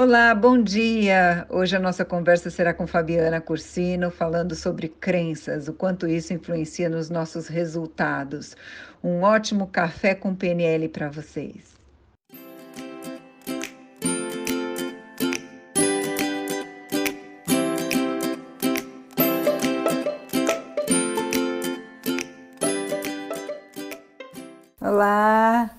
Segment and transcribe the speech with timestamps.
[0.00, 1.44] Olá, bom dia!
[1.50, 6.88] Hoje a nossa conversa será com Fabiana Cursino, falando sobre crenças, o quanto isso influencia
[6.88, 8.56] nos nossos resultados.
[9.02, 11.77] Um ótimo café com PNL para vocês.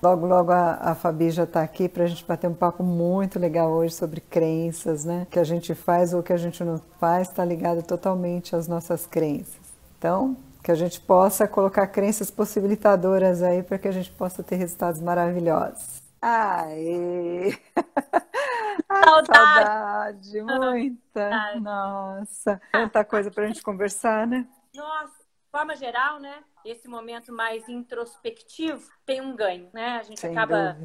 [0.09, 3.37] Logo, logo a, a Fabi já está aqui para a gente bater um papo muito
[3.37, 5.21] legal hoje sobre crenças, né?
[5.21, 8.55] O que a gente faz ou o que a gente não faz está ligado totalmente
[8.55, 9.59] às nossas crenças.
[9.99, 14.55] Então, que a gente possa colocar crenças possibilitadoras aí para que a gente possa ter
[14.55, 16.01] resultados maravilhosos.
[16.19, 17.55] Aê!
[19.05, 20.31] Saudade.
[20.31, 21.59] saudade, muita.
[21.59, 24.47] Nossa, muita coisa para a gente conversar, né?
[24.73, 25.18] Nossa,
[25.51, 26.43] forma geral, né?
[26.65, 29.97] esse momento mais introspectivo tem um ganho, né?
[29.97, 30.77] A gente Sem acaba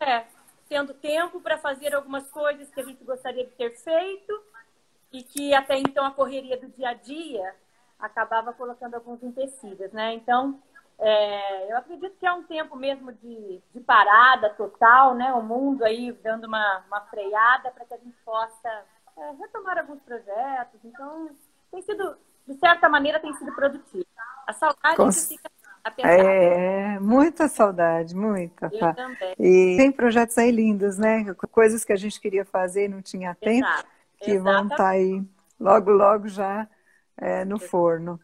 [0.00, 0.24] é,
[0.68, 4.42] tendo tempo para fazer algumas coisas que a gente gostaria de ter feito
[5.12, 7.54] e que até então a correria do dia a dia
[7.98, 10.14] acabava colocando alguns empecilhos, né?
[10.14, 10.60] Então,
[10.98, 15.32] é, eu acredito que é um tempo mesmo de, de, parada total, né?
[15.32, 18.84] O mundo aí dando uma, uma freada para que a gente possa
[19.16, 20.80] é, retomar alguns projetos.
[20.84, 21.30] Então,
[21.70, 24.06] tem sido, de certa maneira, tem sido produtivo.
[24.50, 25.08] A saudade Com...
[25.08, 25.50] que fica
[25.84, 26.10] a pensar.
[26.10, 28.68] É, muita saudade, muita.
[28.72, 28.94] Eu tá?
[28.94, 29.34] também.
[29.38, 31.24] E tem projetos aí lindos, né?
[31.52, 33.88] Coisas que a gente queria fazer e não tinha tempo, Exato.
[34.18, 35.22] que vão estar tá aí
[35.58, 36.66] logo, logo já
[37.16, 38.18] é, no forno.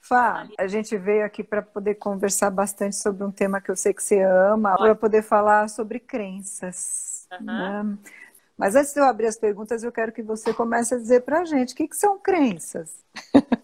[0.00, 3.92] Fá, a gente veio aqui para poder conversar bastante sobre um tema que eu sei
[3.92, 7.26] que você ama, para poder falar sobre crenças.
[7.32, 7.46] Uhum.
[7.46, 7.98] Né?
[8.56, 11.40] Mas antes de eu abrir as perguntas, eu quero que você comece a dizer para
[11.40, 12.90] a gente o que, que são crenças.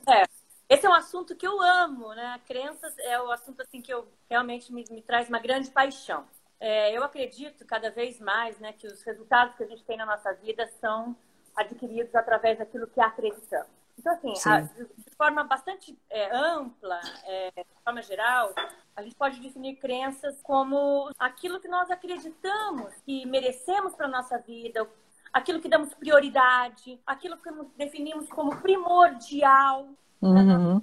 [0.09, 0.25] É,
[0.71, 2.41] esse é um assunto que eu amo, né?
[2.47, 6.25] Crenças é o assunto assim que eu realmente me, me traz uma grande paixão.
[6.61, 10.07] É, eu acredito cada vez mais, né, que os resultados que a gente tem na
[10.07, 11.17] nossa vida são
[11.57, 13.67] adquiridos através daquilo que acreditamos.
[13.99, 18.55] Então, assim, a, de forma bastante é, ampla, é, de forma geral,
[18.95, 24.39] a gente pode definir crenças como aquilo que nós acreditamos que merecemos para a nossa
[24.39, 24.89] vida,
[25.33, 29.89] aquilo que damos prioridade, aquilo que definimos como primordial
[30.23, 30.81] uhum.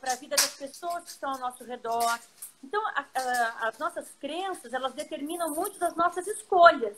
[0.00, 2.18] para a vida das pessoas que estão ao nosso redor.
[2.62, 6.96] Então, a, a, as nossas crenças, elas determinam muito das nossas escolhas,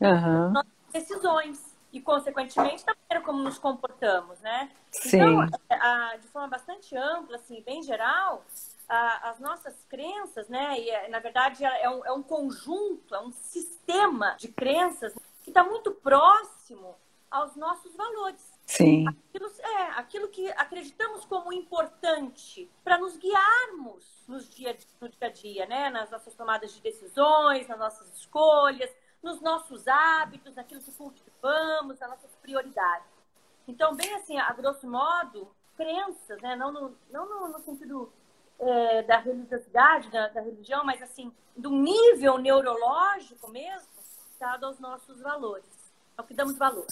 [0.00, 0.52] uhum.
[0.52, 4.70] das nossas decisões e, consequentemente, da maneira como nos comportamos, né?
[4.90, 5.16] Sim.
[5.16, 8.44] Então, a, de forma bastante ampla, assim, bem geral,
[8.88, 10.78] as nossas crenças, né?
[10.80, 15.50] E, é, na verdade, é um, é um conjunto, é um sistema de crenças que
[15.50, 16.94] está muito próximo
[17.30, 18.57] aos nossos valores.
[18.68, 19.06] Sim.
[19.08, 25.30] Aquilo, é, aquilo que acreditamos como importante para nos guiarmos nos dia, no dia a
[25.30, 25.88] dia, né?
[25.88, 32.10] Nas nossas tomadas de decisões, nas nossas escolhas, nos nossos hábitos, naquilo que cultivamos, nas
[32.10, 33.08] nossas prioridades.
[33.66, 36.54] Então, bem assim, a grosso modo, crenças, né?
[36.54, 38.12] Não no, não no, no sentido
[38.58, 43.88] é, da religiosidade, da, da, religião, mas assim, do nível neurológico mesmo,
[44.38, 45.64] dado aos nossos valores,
[46.18, 46.86] ao que damos valor.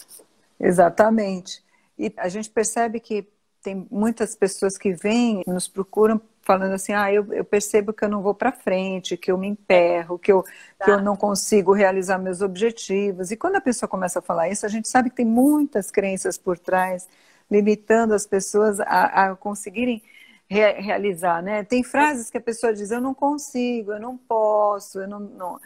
[0.59, 1.62] Exatamente.
[1.99, 3.27] E a gente percebe que
[3.62, 8.05] tem muitas pessoas que vêm e nos procuram falando assim, ah, eu, eu percebo que
[8.05, 10.44] eu não vou para frente, que eu me emperro, que eu,
[10.78, 10.84] tá.
[10.84, 13.33] que eu não consigo realizar meus objetivos.
[13.33, 16.39] E quando a pessoa começa a falar isso, a gente sabe que tem muitas crenças
[16.39, 17.09] por trás,
[17.50, 20.00] limitando as pessoas a, a conseguirem
[20.49, 21.65] re, realizar, né?
[21.65, 25.61] Tem frases que a pessoa diz, eu não consigo, eu não posso, eu não, não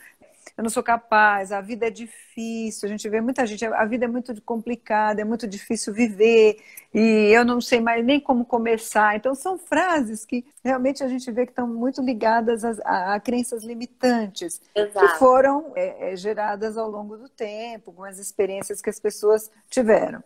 [0.56, 4.05] eu não sou capaz, a vida é difícil, a gente vê muita gente, a vida
[4.05, 6.59] é muito complicada, é muito difícil viver,
[6.93, 7.00] e
[7.33, 9.16] eu não sei mais nem como começar.
[9.16, 13.21] Então, são frases que realmente a gente vê que estão muito ligadas a, a, a
[13.21, 15.06] crenças limitantes, Exato.
[15.06, 19.50] que foram é, é, geradas ao longo do tempo, com as experiências que as pessoas
[19.69, 20.22] tiveram.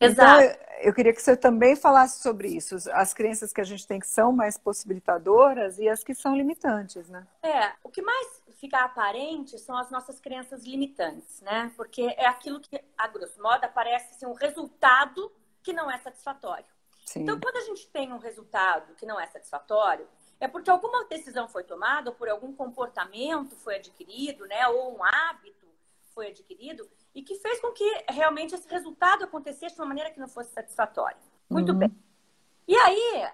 [0.00, 0.42] Exato.
[0.42, 3.98] Então, eu queria que você também falasse sobre isso, as crenças que a gente tem
[3.98, 7.26] que são mais possibilitadoras e as que são limitantes, né?
[7.42, 11.72] É, o que mais fica aparente são as nossas crenças limitantes, né?
[11.76, 15.30] Porque é aquilo que, a grosso modo, aparece assim, um resultado
[15.62, 16.66] que não é satisfatório.
[17.06, 17.22] Sim.
[17.22, 20.08] Então, quando a gente tem um resultado que não é satisfatório,
[20.40, 24.66] é porque alguma decisão foi tomada, ou por algum comportamento foi adquirido, né?
[24.68, 25.66] Ou um hábito
[26.14, 30.20] foi adquirido, e que fez com que realmente esse resultado acontecesse de uma maneira que
[30.20, 31.18] não fosse satisfatória.
[31.50, 31.78] Muito uhum.
[31.78, 32.04] bem.
[32.66, 33.28] E aí,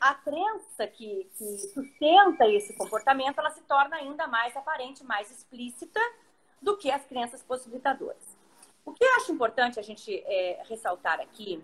[0.00, 6.00] a crença que, que, sustenta esse comportamento, ela se torna ainda mais aparente, mais explícita
[6.62, 8.36] do que as crenças possibilitadoras.
[8.84, 11.62] O que eu acho importante a gente é, ressaltar aqui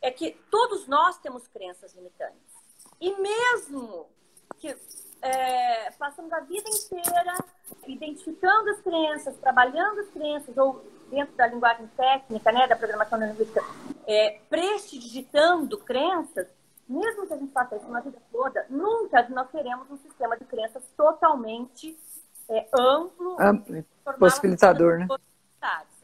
[0.00, 2.54] é que todos nós temos crenças limitantes.
[3.00, 4.06] E mesmo
[4.58, 4.76] que
[5.22, 7.34] é, passamos a vida inteira
[7.86, 13.62] identificando as crenças, trabalhando as crenças, ou dentro da linguagem técnica, né, da programação linguística,
[14.06, 16.48] é, prestidigitando crenças,
[16.88, 20.44] mesmo que a gente faça isso na vida toda, nunca nós teremos um sistema de
[20.44, 21.98] crenças totalmente
[22.48, 23.84] é, amplo, amplo
[24.18, 25.06] possibilitador, né?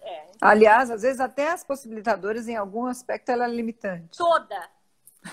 [0.01, 0.27] É.
[0.41, 4.19] Aliás, às vezes até as possibilitadoras, em algum aspecto, ela é limitante.
[4.19, 4.69] Toda,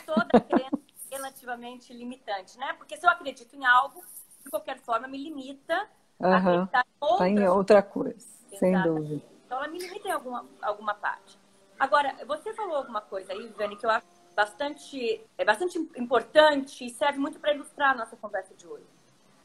[0.05, 0.79] toda crença
[1.11, 2.73] é relativamente limitante, né?
[2.73, 4.03] Porque se eu acredito em algo,
[4.43, 5.87] de qualquer forma, me limita
[6.19, 6.31] uhum.
[6.31, 7.17] a acreditar em, outras...
[7.17, 8.27] tá em outra coisa,
[8.59, 9.25] sem dúvida.
[9.45, 11.39] Então, ela me limita em alguma, alguma parte.
[11.79, 14.05] Agora, você falou alguma coisa aí, Vani, que eu acho
[14.35, 18.85] bastante, é bastante importante e serve muito para ilustrar a nossa conversa de hoje.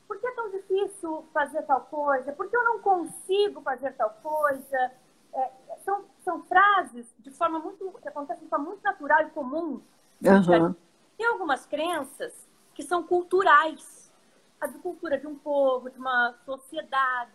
[0.06, 2.32] Por que é tão difícil fazer tal coisa?
[2.32, 4.92] Por que eu não consigo fazer tal coisa?
[5.32, 5.50] É,
[5.84, 9.82] são, são frases de forma muito que acontecem de forma muito natural e comum.
[10.22, 10.74] Uhum.
[11.16, 12.32] Tem algumas crenças
[12.74, 14.12] que são culturais,
[14.60, 17.32] a de cultura de um povo, de uma sociedade.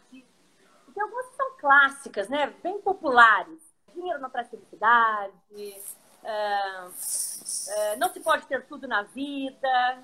[0.88, 2.48] E tem algumas que são clássicas, né?
[2.64, 3.60] Bem populares.
[3.94, 5.34] Dinheiro não traz felicidade.
[6.24, 10.04] Uh, uh, não se pode ter tudo na vida.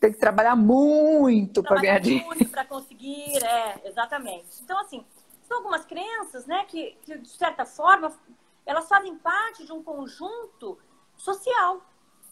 [0.00, 2.26] Tem que trabalhar muito para ganhar dinheiro.
[2.26, 4.62] muito para conseguir, é, exatamente.
[4.62, 5.04] Então, assim,
[5.46, 8.10] são algumas crenças, né, que, que, de certa forma,
[8.64, 10.78] elas fazem parte de um conjunto
[11.16, 11.82] social.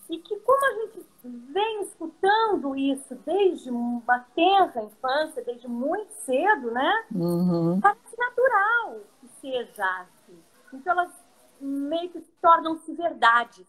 [0.09, 6.73] E que, como a gente vem escutando isso desde uma tenra infância, desde muito cedo,
[6.73, 7.05] né?
[7.15, 7.81] Uhum.
[7.81, 10.43] Parece natural que seja assim.
[10.73, 11.12] Então, elas
[11.61, 13.67] meio que tornam-se verdades.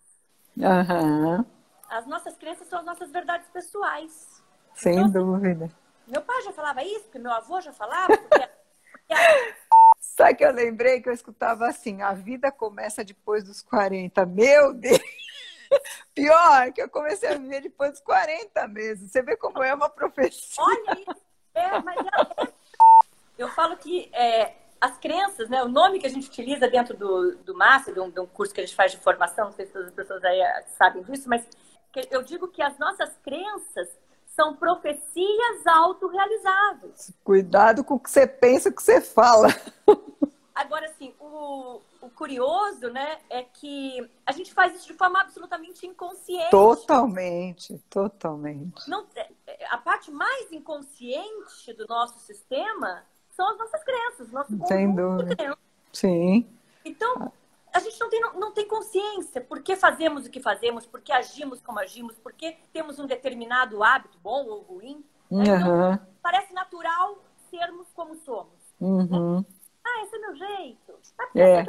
[0.57, 1.45] Uhum.
[1.89, 4.41] As nossas crenças são as nossas verdades pessoais.
[4.73, 5.69] Sem então, dúvida.
[6.07, 8.15] Meu pai já falava isso, porque meu avô já falava.
[8.17, 8.49] Porque,
[9.99, 14.25] Sabe que eu lembrei que eu escutava assim: a vida começa depois dos 40.
[14.25, 14.99] Meu Deus!
[16.13, 19.07] Pior, que eu comecei a viver depois dos 40 mesmo.
[19.07, 20.63] Você vê como é uma profecia.
[20.63, 21.21] Olha isso.
[21.53, 22.53] É, mas é...
[23.37, 27.35] eu falo que é, as crenças, né, o nome que a gente utiliza dentro do,
[27.37, 29.67] do Master, de um, de um curso que a gente faz de formação, não sei
[29.67, 30.41] se todas as pessoas aí
[30.75, 31.47] sabem disso, mas
[32.09, 33.87] eu digo que as nossas crenças
[34.25, 37.13] são profecias autorrealizáveis.
[37.23, 39.49] Cuidado com o que você pensa, o que você fala.
[40.55, 45.85] Agora, assim, o, o curioso, né, é que a gente faz isso de forma absolutamente
[45.85, 46.49] inconsciente.
[46.49, 48.89] Totalmente, totalmente.
[48.89, 49.29] Não, é,
[49.69, 53.03] a parte mais inconsciente do nosso sistema
[53.41, 55.57] são as nossas crenças, nosso Sem dúvida.
[55.91, 56.47] Sim.
[56.85, 57.31] Então,
[57.73, 61.11] a gente não tem, não tem consciência por que fazemos o que fazemos, por que
[61.11, 65.03] agimos como agimos, por que temos um determinado hábito, bom ou ruim.
[65.29, 65.43] Né?
[65.43, 67.17] Então, parece natural
[67.49, 68.61] sermos como somos.
[68.79, 69.39] Uhum.
[69.39, 69.45] Né?
[69.83, 70.99] Ah, esse é meu jeito.
[71.17, 71.65] Ah, é.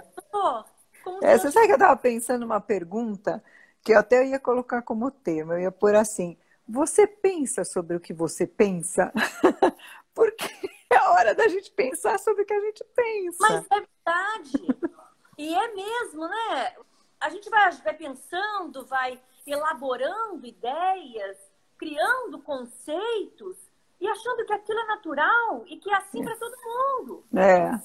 [1.23, 3.43] é, você sabe que eu estava pensando uma pergunta
[3.83, 5.55] que eu até ia colocar como tema.
[5.55, 6.37] Eu ia pôr assim:
[6.69, 9.11] você pensa sobre o que você pensa?
[10.15, 10.62] Porque
[11.02, 13.38] é hora da gente pensar sobre o que a gente pensa.
[13.40, 14.93] Mas é verdade.
[15.37, 16.76] E é mesmo, né?
[17.20, 21.37] A gente vai, vai pensando, vai elaborando ideias,
[21.76, 23.56] criando conceitos
[24.00, 27.25] e achando que aquilo é natural e que é assim para todo mundo.
[27.34, 27.81] É.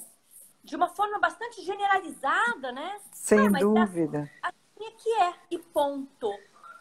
[0.64, 3.00] De uma forma bastante generalizada, né?
[3.12, 4.30] Sem Não, dúvida.
[4.44, 6.32] É assim é que é, e ponto.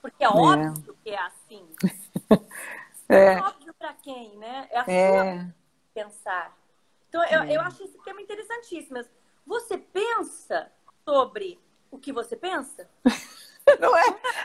[0.02, 0.30] Porque é, é.
[0.30, 1.68] óbvio que é assim.
[3.08, 3.34] é.
[3.34, 4.68] é óbvio para quem, né?
[4.70, 5.34] É a é.
[5.34, 5.54] sua
[5.96, 6.54] pensar.
[7.08, 9.02] Então, eu, eu acho esse tema interessantíssimo.
[9.46, 10.70] Você pensa
[11.04, 11.58] sobre
[11.90, 12.86] o que você pensa?
[13.80, 14.04] não é?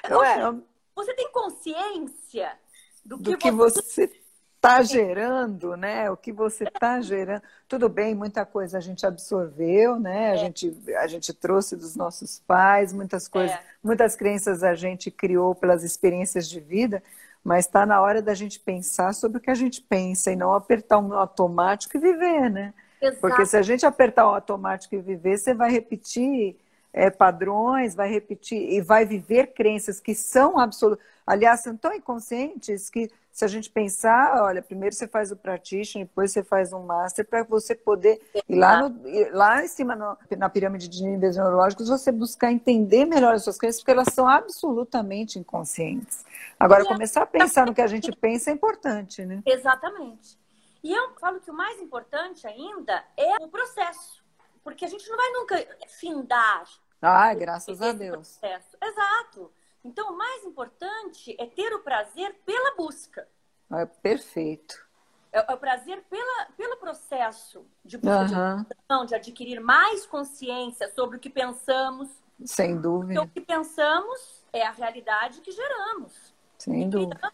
[0.10, 0.62] Não é.
[0.96, 2.58] Você tem consciência
[3.04, 4.10] do que, do que você
[4.56, 6.10] está gerando, né?
[6.10, 7.42] O que você está gerando.
[7.68, 10.32] Tudo bem, muita coisa a gente absorveu, né?
[10.32, 10.38] A, é.
[10.38, 13.64] gente, a gente trouxe dos nossos pais, muitas coisas, é.
[13.84, 17.04] muitas crenças a gente criou pelas experiências de vida,
[17.44, 20.54] mas está na hora da gente pensar sobre o que a gente pensa e não
[20.54, 22.74] apertar um automático e viver, né?
[23.02, 23.20] Exato.
[23.20, 26.56] Porque se a gente apertar o automático e viver, você vai repetir
[26.94, 31.04] é, padrões, vai repetir e vai viver crenças que são absolutas.
[31.26, 36.08] Aliás, são tão inconscientes que se a gente pensar, olha, primeiro você faz o practitioner,
[36.08, 39.02] depois você faz um master para você poder ir lá, no,
[39.32, 43.58] lá em cima no, na pirâmide de níveis neurológicos, você buscar entender melhor as suas
[43.58, 46.26] crenças, porque elas são absolutamente inconscientes.
[46.60, 49.42] Agora, começar a pensar no que a gente pensa é importante, né?
[49.46, 50.38] Exatamente.
[50.84, 54.22] E eu falo que o mais importante ainda é o processo.
[54.64, 56.64] Porque a gente não vai nunca findar.
[57.02, 58.38] Ah, graças a Deus.
[58.38, 58.78] Processo.
[58.82, 59.52] Exato.
[59.84, 63.28] Então, o mais importante é ter o prazer pela busca.
[63.72, 64.86] É perfeito.
[65.32, 69.04] É, é o prazer pela, pelo processo de busca uhum.
[69.04, 72.10] de, de adquirir mais consciência sobre o que pensamos.
[72.46, 73.22] Sem dúvida.
[73.22, 76.34] Porque o que pensamos é a realidade que geramos.
[76.58, 77.34] Sem dúvida.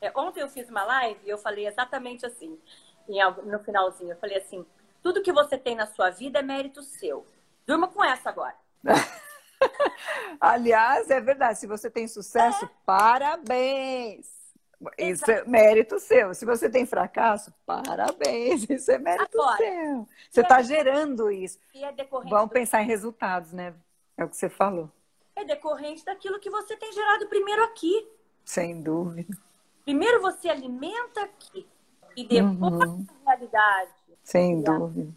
[0.00, 2.58] É, ontem eu fiz uma live e eu falei exatamente assim,
[3.44, 4.12] no finalzinho.
[4.12, 4.64] Eu falei assim:
[5.02, 7.26] tudo que você tem na sua vida é mérito seu.
[7.66, 8.56] Durma com essa agora.
[10.40, 11.58] Aliás, é verdade.
[11.58, 12.70] Se você tem sucesso, é.
[12.84, 14.42] parabéns.
[14.98, 16.34] Isso é mérito seu.
[16.34, 18.68] Se você tem fracasso, parabéns.
[18.68, 20.08] Isso é mérito Agora, seu.
[20.30, 21.58] Você está é gerando isso.
[21.74, 22.48] É Vamos do...
[22.48, 23.74] pensar em resultados, né?
[24.16, 24.90] É o que você falou.
[25.36, 28.08] É decorrente daquilo que você tem gerado primeiro aqui.
[28.44, 29.36] Sem dúvida.
[29.84, 31.66] Primeiro você alimenta aqui.
[32.16, 33.06] E depois uhum.
[33.24, 33.90] a realidade.
[34.22, 35.12] Sem dúvida.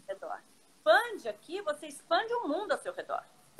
[0.86, 3.05] Expande aqui, você expande o mundo ao seu redor.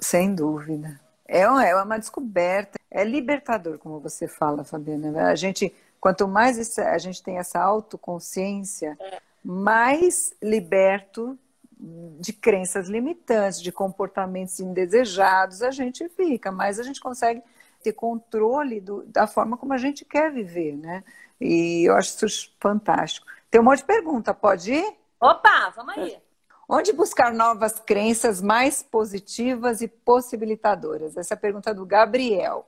[0.06, 1.00] Sem dúvida.
[1.26, 2.78] É uma, é uma descoberta.
[2.90, 5.28] É libertador, como você fala, Fabiana.
[5.28, 5.74] A gente
[6.06, 8.96] Quanto mais a gente tem essa autoconsciência,
[9.42, 11.38] mais liberto
[12.20, 17.42] de crenças limitantes, de comportamentos indesejados a gente fica, mais a gente consegue
[17.82, 21.02] ter controle do, da forma como a gente quer viver, né?
[21.40, 23.26] E eu acho isso fantástico.
[23.50, 24.96] Tem um monte de pergunta, pode ir?
[25.20, 26.18] Opa, vamos aí.
[26.68, 31.16] Onde buscar novas crenças mais positivas e possibilitadoras?
[31.16, 32.66] Essa é a pergunta do Gabriel.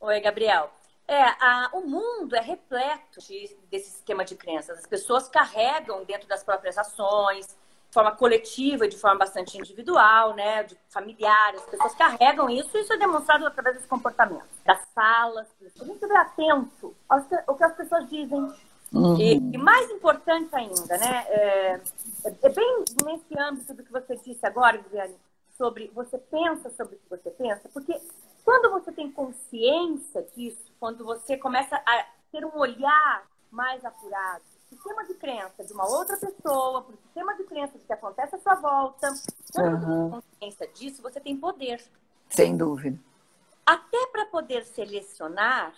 [0.00, 0.70] Oi, Gabriel.
[1.08, 4.78] É, a, o mundo é repleto de, desse sistema de crenças.
[4.78, 10.34] As pessoas carregam dentro das próprias ações, de forma coletiva e de forma bastante individual,
[10.34, 11.62] né, de familiares.
[11.62, 14.44] As pessoas carregam isso e isso é demonstrado através desse comportamento.
[14.64, 15.48] Das falas.
[15.80, 18.52] A gente deve atento ao que as pessoas dizem.
[18.92, 19.18] Uhum.
[19.18, 21.80] E, e, mais importante ainda, né, é,
[22.24, 25.16] é, bem nesse âmbito do que você disse agora, Viviane,
[25.56, 27.98] sobre você pensa sobre o que você pensa, porque
[28.44, 35.04] quando você tem consciência disso, quando você começa a ter um olhar mais apurado, sistema
[35.06, 38.56] de crença de uma outra pessoa, por sistema de crença de que acontece à sua
[38.56, 39.08] volta,
[39.54, 40.10] quando uhum.
[40.10, 41.82] você tem consciência disso, você tem poder.
[42.28, 42.98] Sem dúvida.
[43.64, 45.72] Até para poder selecionar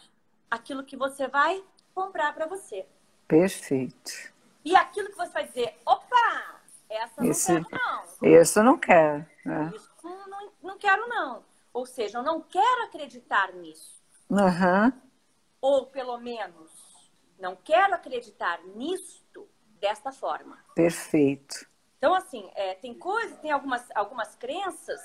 [0.50, 1.62] aquilo que você vai
[1.94, 2.86] comprar para você.
[3.26, 4.32] Perfeito.
[4.64, 8.40] E aquilo que você vai dizer, opa, essa não Esse, quero não.
[8.40, 9.26] Isso eu não quero.
[9.44, 9.72] Né?
[9.74, 11.44] Isso não, não, quero não.
[11.72, 14.02] Ou seja, eu não quero acreditar nisso.
[14.30, 14.92] Uhum.
[15.60, 16.70] Ou, pelo menos,
[17.38, 19.48] não quero acreditar nisto
[19.80, 20.58] desta forma.
[20.74, 21.66] Perfeito.
[21.98, 25.00] Então, assim, é, tem coisas, tem algumas, algumas crenças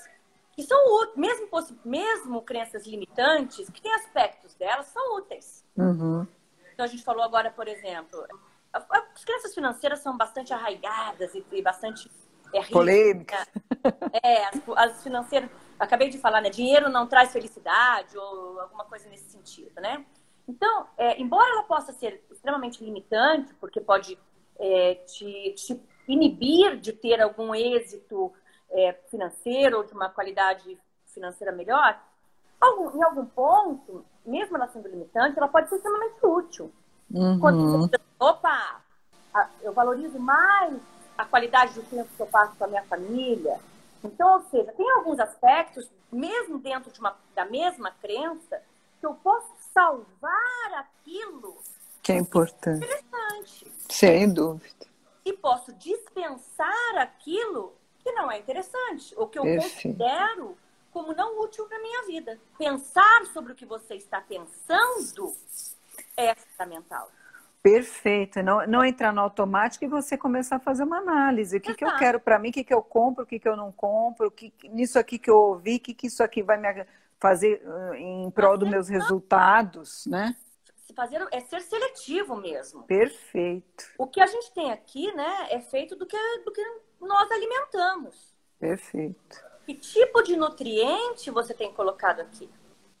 [0.52, 1.48] que são úteis, mesmo,
[1.84, 5.64] mesmo crenças limitantes, que têm aspectos delas, são úteis.
[5.76, 6.26] Uhum.
[6.80, 8.26] Então, a gente falou agora, por exemplo,
[8.72, 12.10] as crenças financeiras são bastante arraigadas e, e bastante
[12.54, 13.46] é, polêmicas.
[14.22, 16.48] É, as, as financeiras acabei de falar, né?
[16.48, 20.06] Dinheiro não traz felicidade ou alguma coisa nesse sentido, né?
[20.48, 24.18] Então, é, embora ela possa ser extremamente limitante, porque pode
[24.58, 28.32] é, te, te, inibir de ter algum êxito
[28.70, 32.02] é, financeiro ou de uma qualidade financeira melhor,
[32.60, 36.70] algum, em algum ponto, mesmo ela sendo limitante, ela pode ser extremamente útil.
[37.10, 37.40] Uhum.
[37.40, 38.80] Quando você, opa,
[39.62, 40.78] eu valorizo mais
[41.16, 43.58] a qualidade do tempo que eu passo com a minha família,
[44.02, 48.62] então, ou seja, tem alguns aspectos, mesmo dentro de uma, da mesma crença,
[48.98, 51.56] que eu posso salvar aquilo
[52.02, 52.84] que é importante.
[52.84, 53.72] interessante.
[53.88, 54.86] Sem dúvida.
[55.24, 59.98] E posso dispensar aquilo que não é interessante, ou que eu Perfeito.
[59.98, 60.56] considero
[60.92, 62.38] como não útil para minha vida.
[62.58, 65.34] Pensar sobre o que você está pensando
[66.16, 67.10] é fundamental.
[67.62, 68.42] Perfeito.
[68.42, 71.58] Não, não entrar no automático e você começar a fazer uma análise.
[71.58, 73.48] O que, que eu quero para mim, o que, que eu compro, o que, que
[73.48, 76.42] eu não compro, o que, nisso aqui que eu ouvi, o que, que isso aqui
[76.42, 76.86] vai me
[77.18, 77.62] fazer
[77.96, 80.34] em prol dos meus resultados, né?
[80.96, 82.82] Fazer, é ser seletivo mesmo.
[82.82, 83.84] Perfeito.
[83.96, 86.62] O que a gente tem aqui, né, é feito do que, do que
[87.00, 88.34] nós alimentamos.
[88.58, 89.49] Perfeito.
[89.70, 92.50] Que tipo de nutriente você tem colocado aqui?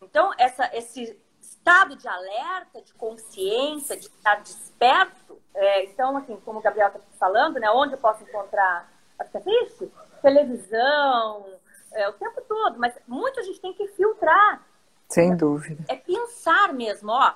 [0.00, 5.36] Então, essa, esse estado de alerta, de consciência, de estar desperto.
[5.52, 9.90] É, então, assim, como o Gabriel está falando, né, onde eu posso encontrar assiste?
[10.22, 11.44] Televisão,
[11.90, 14.64] é, o tempo todo, mas muito a gente tem que filtrar.
[15.08, 15.84] Sem dúvida.
[15.88, 17.34] É pensar mesmo, ó,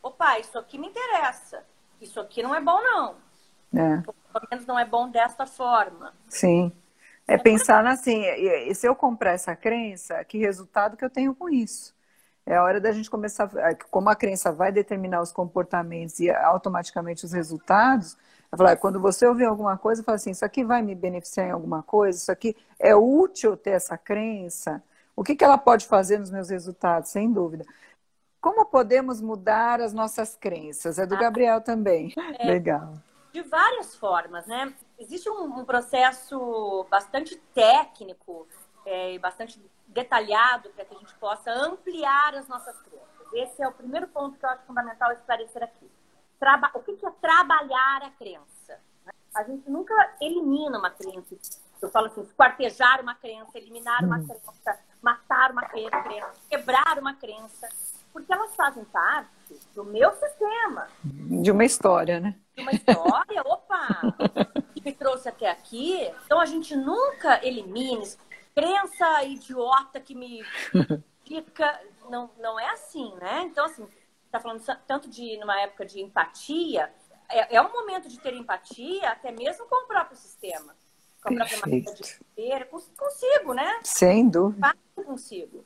[0.00, 1.64] opa, isso aqui me interessa,
[2.00, 3.16] isso aqui não é bom não.
[3.74, 4.00] É.
[4.32, 6.14] Pelo menos não é bom desta forma.
[6.28, 6.72] Sim.
[7.30, 11.48] É, pensar assim, e se eu comprar essa crença, que resultado que eu tenho com
[11.48, 11.94] isso?
[12.44, 16.28] É a hora da gente começar, é, como a crença vai determinar os comportamentos e
[16.28, 18.16] automaticamente os resultados,
[18.56, 21.82] falar, quando você ouvir alguma coisa, fala assim, isso aqui vai me beneficiar em alguma
[21.84, 24.82] coisa, isso aqui é útil ter essa crença,
[25.14, 27.64] o que, que ela pode fazer nos meus resultados, sem dúvida.
[28.40, 30.98] Como podemos mudar as nossas crenças?
[30.98, 32.12] É do ah, Gabriel também.
[32.38, 32.94] É, Legal.
[33.32, 34.74] De várias formas, né?
[34.98, 38.46] Existe um, um processo bastante técnico
[38.84, 43.32] é, e bastante detalhado para que a gente possa ampliar as nossas crenças.
[43.32, 45.90] Esse é o primeiro ponto que eu acho fundamental esclarecer aqui.
[46.38, 46.70] traba...
[46.74, 48.80] o que, que é trabalhar a crença?
[49.34, 51.36] A gente nunca elimina uma crença.
[51.80, 54.26] Eu falo assim, esquartejar uma crença, eliminar uma uhum.
[54.26, 57.68] crença, matar uma crença, quebrar uma crença,
[58.12, 59.39] porque elas fazem parte
[59.74, 60.88] do meu sistema.
[61.04, 62.36] De uma história, né?
[62.56, 64.00] De uma história, opa!
[64.74, 66.10] que me trouxe até aqui.
[66.24, 68.04] Então a gente nunca elimina
[68.54, 70.42] crença idiota que me
[71.26, 71.80] fica.
[72.08, 73.42] Não, não é assim, né?
[73.42, 73.86] Então, assim,
[74.30, 76.92] tá falando tanto de numa época de empatia.
[77.28, 80.74] É, é um momento de ter empatia, até mesmo com o próprio sistema.
[81.22, 82.68] Com a própria maneira de viver.
[82.68, 83.80] Consigo, né?
[83.84, 84.74] Sem dúvida.
[84.94, 85.64] Consigo.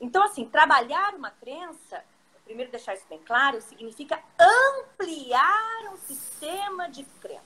[0.00, 2.02] Então, assim, trabalhar uma crença,
[2.50, 7.44] primeiro deixar isso bem claro, significa ampliar um sistema de crenças.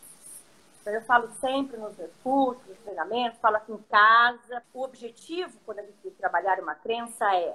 [0.81, 4.63] Então, eu falo sempre nos meus cursos, nos treinamentos, falo aqui em casa.
[4.73, 7.55] O objetivo, quando a gente trabalhar uma crença, é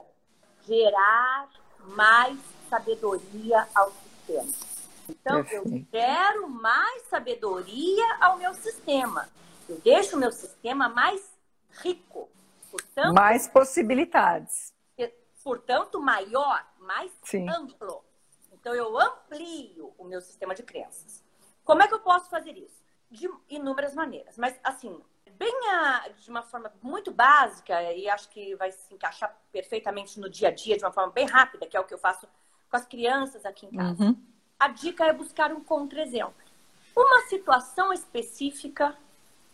[0.67, 2.37] gerar mais
[2.69, 4.53] sabedoria ao sistema.
[5.09, 9.27] Então, eu quero mais sabedoria ao meu sistema.
[9.67, 11.19] Eu deixo o meu sistema mais
[11.81, 12.29] rico.
[12.69, 14.71] Portanto, mais possibilidades
[15.49, 17.49] portanto, maior, mais Sim.
[17.49, 18.05] amplo.
[18.53, 21.23] Então, eu amplio o meu sistema de crenças.
[21.63, 22.83] Como é que eu posso fazer isso?
[23.09, 24.37] De inúmeras maneiras.
[24.37, 25.01] Mas, assim,
[25.31, 30.29] bem a, de uma forma muito básica, e acho que vai se encaixar perfeitamente no
[30.29, 32.27] dia a dia, de uma forma bem rápida, que é o que eu faço
[32.69, 34.03] com as crianças aqui em casa.
[34.03, 34.23] Uhum.
[34.59, 36.35] A dica é buscar um contra-exemplo.
[36.95, 38.95] Uma situação específica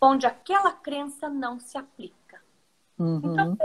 [0.02, 2.42] onde aquela crença não se aplica.
[3.00, 3.22] Uhum.
[3.24, 3.58] Então,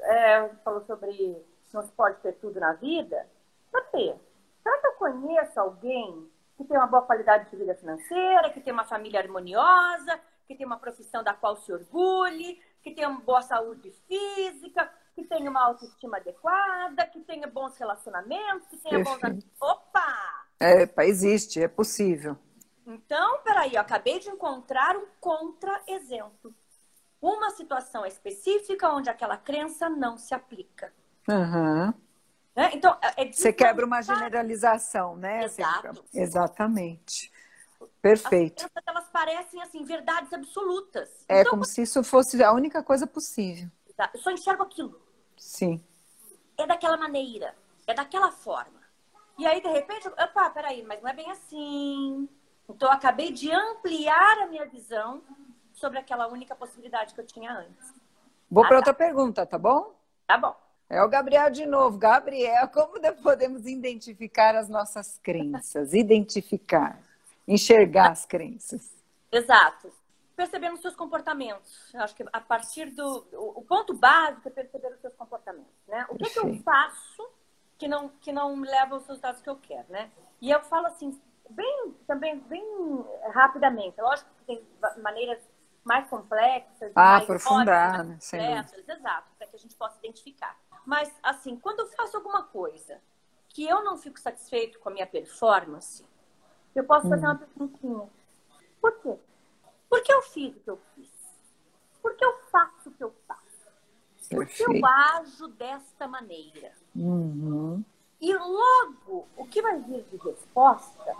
[0.00, 1.44] é, falou sobre
[1.74, 3.28] não se pode ter tudo na vida.
[3.72, 4.14] Cadê?
[4.62, 8.72] Será que eu conheço alguém que tem uma boa qualidade de vida financeira, que tem
[8.72, 13.42] uma família harmoniosa, que tem uma profissão da qual se orgulhe, que tem uma boa
[13.42, 19.34] saúde física, que tenha uma autoestima adequada, que tenha bons relacionamentos, que tenha Perfeito.
[19.36, 19.46] bons.
[19.60, 20.46] Opa!
[20.60, 22.36] É, existe, é possível.
[22.86, 26.54] Então, peraí, eu acabei de encontrar um contra-exemplo
[27.20, 30.92] uma situação específica onde aquela crença não se aplica.
[31.28, 31.92] Uhum.
[32.56, 32.70] Né?
[32.72, 35.44] Então, é Você quebra uma generalização, né?
[35.44, 36.04] Exato.
[36.12, 37.30] Exatamente.
[38.02, 38.64] Perfeito.
[38.64, 41.08] As crenças, elas parecem, assim, verdades absolutas.
[41.28, 43.70] É então, como se isso fosse a única coisa possível.
[44.14, 45.00] Eu só enxergo aquilo.
[45.36, 45.84] Sim.
[46.56, 47.54] É daquela maneira.
[47.86, 48.78] É daquela forma.
[49.38, 52.28] E aí, de repente, opa, peraí, mas não é bem assim.
[52.68, 55.22] Então, eu acabei de ampliar a minha visão
[55.72, 57.94] sobre aquela única possibilidade que eu tinha antes.
[58.50, 58.98] Vou para ah, outra tá.
[58.98, 59.94] pergunta, tá bom?
[60.26, 60.67] Tá bom.
[60.90, 61.98] É o Gabriel de novo.
[61.98, 65.92] Gabriel, como podemos identificar as nossas crenças?
[65.92, 66.98] Identificar,
[67.46, 68.90] enxergar as crenças.
[69.30, 69.92] Exato.
[70.34, 71.92] Percebendo os seus comportamentos.
[71.92, 73.26] Eu acho que a partir do.
[73.32, 75.74] O ponto básico é perceber os seus comportamentos.
[75.86, 76.06] Né?
[76.08, 77.28] O que, que eu faço
[77.76, 80.10] que não, que não me leva aos resultados que eu quero, né?
[80.40, 81.20] E eu falo assim,
[81.50, 82.64] bem, também bem
[83.32, 84.00] rapidamente.
[84.00, 84.66] Lógico que tem
[85.02, 85.38] maneiras
[85.84, 88.18] mais complexas, ah, mais aprofundar, né?
[88.20, 90.56] complexas, exato, para que a gente possa identificar.
[90.88, 92.98] Mas, assim, quando eu faço alguma coisa
[93.46, 96.02] que eu não fico satisfeito com a minha performance,
[96.74, 98.08] eu posso fazer uma perguntinha.
[98.80, 99.18] Por quê?
[99.86, 101.10] Por que eu fiz o que eu fiz?
[102.00, 103.70] Por que eu faço o que eu faço?
[104.30, 106.72] Por que eu ajo desta maneira?
[106.96, 107.84] Uhum.
[108.18, 111.14] E logo, o que vai vir de resposta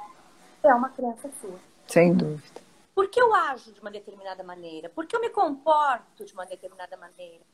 [0.63, 1.61] é uma crença sua.
[1.87, 2.63] Sem dúvida.
[2.95, 4.89] Por que eu ajo de uma determinada maneira?
[4.89, 7.45] Por que eu me comporto de uma determinada maneira?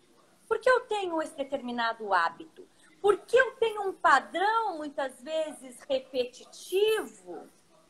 [0.49, 2.67] Por que eu tenho esse determinado hábito?
[3.01, 7.47] Por que eu tenho um padrão, muitas vezes, repetitivo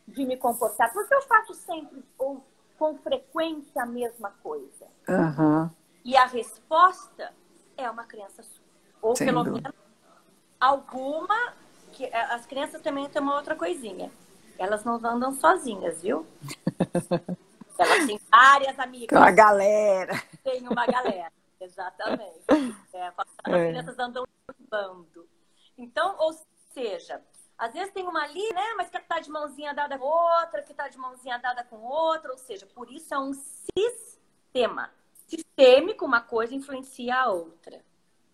[0.06, 0.92] de me comportar?
[0.92, 2.44] Por que eu faço sempre ou
[2.78, 4.86] com frequência a mesma coisa?
[5.08, 5.70] Uhum.
[6.04, 7.32] E a resposta
[7.76, 8.64] é uma crença sua.
[9.00, 9.72] Ou Sem pelo menos
[10.60, 11.52] alguma.
[11.92, 14.10] que eh, As crianças também têm uma outra coisinha.
[14.58, 16.26] Elas não andam sozinhas, viu?
[17.78, 19.18] Ela tem várias amigas.
[19.18, 20.22] Uma galera.
[20.42, 21.32] Tem uma galera,
[21.64, 22.44] exatamente.
[22.94, 23.68] É, as é.
[23.70, 25.28] crianças andam em bando.
[25.76, 26.32] Então, ou
[26.72, 27.20] seja,
[27.58, 28.74] às vezes tem uma ali, né?
[28.76, 32.30] Mas que está de mãozinha dada com outra, que está de mãozinha dada com outra.
[32.30, 34.90] Ou seja, por isso é um sistema.
[35.26, 37.80] Sistêmico, uma coisa influencia a outra.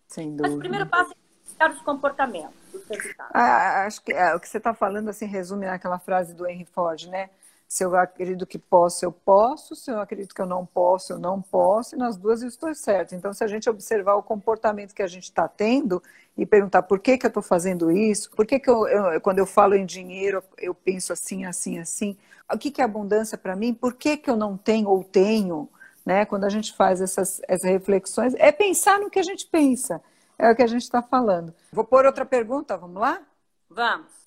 [0.07, 0.43] Sem dúvida.
[0.43, 3.31] Mas o primeiro passo é identificar os comportamentos, os resultados.
[3.33, 6.65] Ah, acho que é, o que você está falando assim resume naquela frase do Henry
[6.65, 7.29] Ford, né?
[7.71, 9.77] Se eu acredito que posso, eu posso.
[9.77, 11.95] Se eu acredito que eu não posso, eu não posso.
[11.95, 13.15] E nas duas eu estou certo.
[13.15, 16.03] Então, se a gente observar o comportamento que a gente está tendo
[16.37, 19.39] e perguntar por que, que eu estou fazendo isso, por que, que eu, eu, quando
[19.39, 22.17] eu falo em dinheiro, eu penso assim, assim, assim.
[22.53, 23.73] O que, que é abundância para mim?
[23.73, 25.69] Por que, que eu não tenho ou tenho?
[26.05, 26.25] Né?
[26.25, 30.01] Quando a gente faz essas, essas reflexões, é pensar no que a gente pensa.
[30.37, 31.55] É o que a gente está falando.
[31.71, 33.21] Vou pôr outra pergunta, vamos lá?
[33.69, 34.20] Vamos.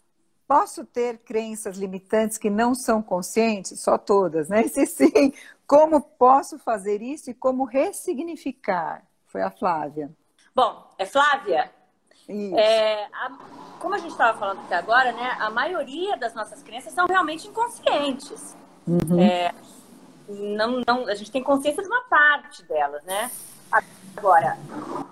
[0.46, 3.80] Posso ter crenças limitantes que não são conscientes?
[3.80, 4.62] Só todas, né?
[4.68, 5.32] Se sim,
[5.66, 9.02] como posso fazer isso e como ressignificar?
[9.26, 10.10] Foi a Flávia.
[10.54, 11.70] Bom, é Flávia?
[12.28, 13.38] É, a,
[13.78, 15.36] como a gente estava falando até agora, né?
[15.38, 18.56] A maioria das nossas crenças são realmente inconscientes.
[18.86, 19.20] Uhum.
[19.20, 19.52] É,
[20.28, 23.30] não, não, a gente tem consciência de uma parte delas, né?
[24.16, 24.56] Agora,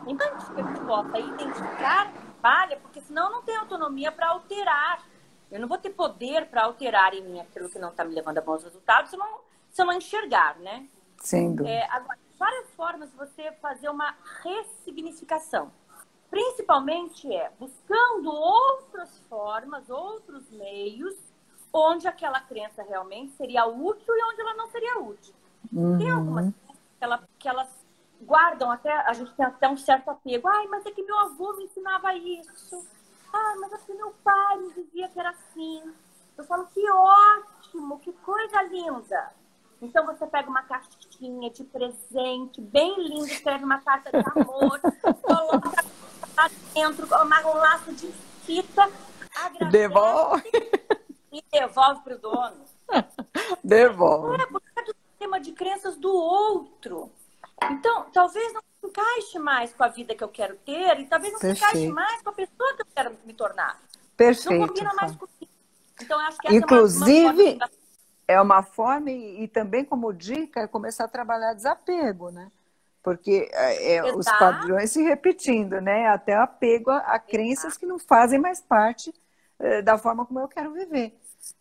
[0.06, 5.02] enquanto a gente possa identificar, falha, porque senão não tenho autonomia para alterar.
[5.52, 8.38] Eu não vou ter poder para alterar em mim aquilo que não está me levando
[8.38, 10.88] a bons resultados se eu não, se eu não enxergar, né?
[11.18, 11.68] Sem dúvida.
[11.68, 15.70] É, agora, várias formas de você fazer uma ressignificação.
[16.30, 21.14] Principalmente é buscando outras formas, outros meios,
[21.72, 25.34] onde aquela crença realmente seria útil e onde ela não seria útil.
[25.72, 25.98] Uhum.
[25.98, 27.68] Tem algumas que, ela, que elas
[28.22, 30.48] guardam até, a gente tem até um certo apego.
[30.48, 32.86] Ai, mas é que meu avô me ensinava isso.
[33.32, 35.82] Ah, mas que meu pai me dizia que era assim.
[36.36, 39.32] Eu falo, que ótimo, que coisa linda.
[39.80, 44.80] Então você pega uma caixinha de presente, bem linda, escreve uma carta de amor,
[45.20, 45.84] coloca
[46.36, 48.06] lá dentro, amarra um laço de
[48.44, 48.88] fita,
[49.34, 50.50] agradece devolve.
[51.32, 52.64] e devolve para o dono.
[53.64, 54.40] Devolve.
[54.40, 57.10] É, é do sistema de crenças do outro.
[57.70, 61.32] Então, talvez não se encaixe mais com a vida que eu quero ter e talvez
[61.32, 61.58] não Perfeito.
[61.58, 63.80] se encaixe mais com a pessoa que eu quero me tornar.
[64.26, 64.60] Perfeito.
[64.60, 65.48] Não combina mais comigo.
[66.00, 67.70] Então, acho que Inclusive, é uma, uma
[68.28, 72.50] é uma forma e, e, também como dica é começar a trabalhar desapego, né?
[73.02, 76.08] Porque é, é os padrões se repetindo, né?
[76.08, 79.12] Até apego a, a crenças que não fazem mais parte
[79.58, 81.12] é, da forma como eu quero viver.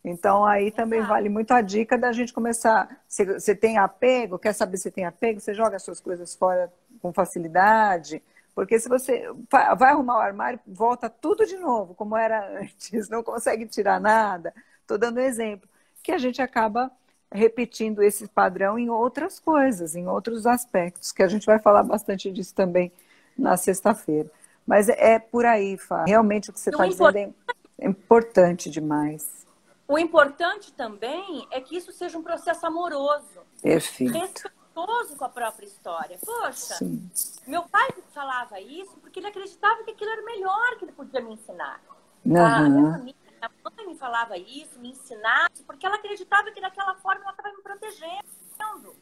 [0.04, 3.02] Então, aí também vale muito a dica da gente começar.
[3.08, 5.40] Você tem apego, quer saber se tem apego?
[5.40, 6.72] Você joga as suas coisas fora
[7.02, 8.22] com facilidade.
[8.54, 13.24] Porque se você vai arrumar o armário, volta tudo de novo, como era antes, não
[13.24, 14.54] consegue tirar nada.
[14.82, 15.70] Estou dando um exemplo.
[16.04, 16.92] Que a gente acaba
[17.32, 22.32] repetindo esse padrão em outras coisas, em outros aspectos, que a gente vai falar bastante
[22.32, 22.92] disso também
[23.38, 24.30] na sexta-feira.
[24.68, 26.04] Mas é, é por aí, Fá.
[26.06, 27.34] Realmente o que você está dizendo
[27.80, 29.46] é importante demais.
[29.88, 33.42] O importante também é que isso seja um processo amoroso.
[33.62, 34.50] Perfeito.
[34.74, 36.18] Com a própria história.
[36.26, 37.10] Poxa, Sim.
[37.46, 41.22] meu pai falava isso porque ele acreditava que aquilo era o melhor que ele podia
[41.22, 41.82] me ensinar.
[42.26, 42.38] Uhum.
[42.38, 46.96] A minha família, minha mãe me falava isso, me ensinava, porque ela acreditava que daquela
[46.96, 48.96] forma ela estava me protegendo,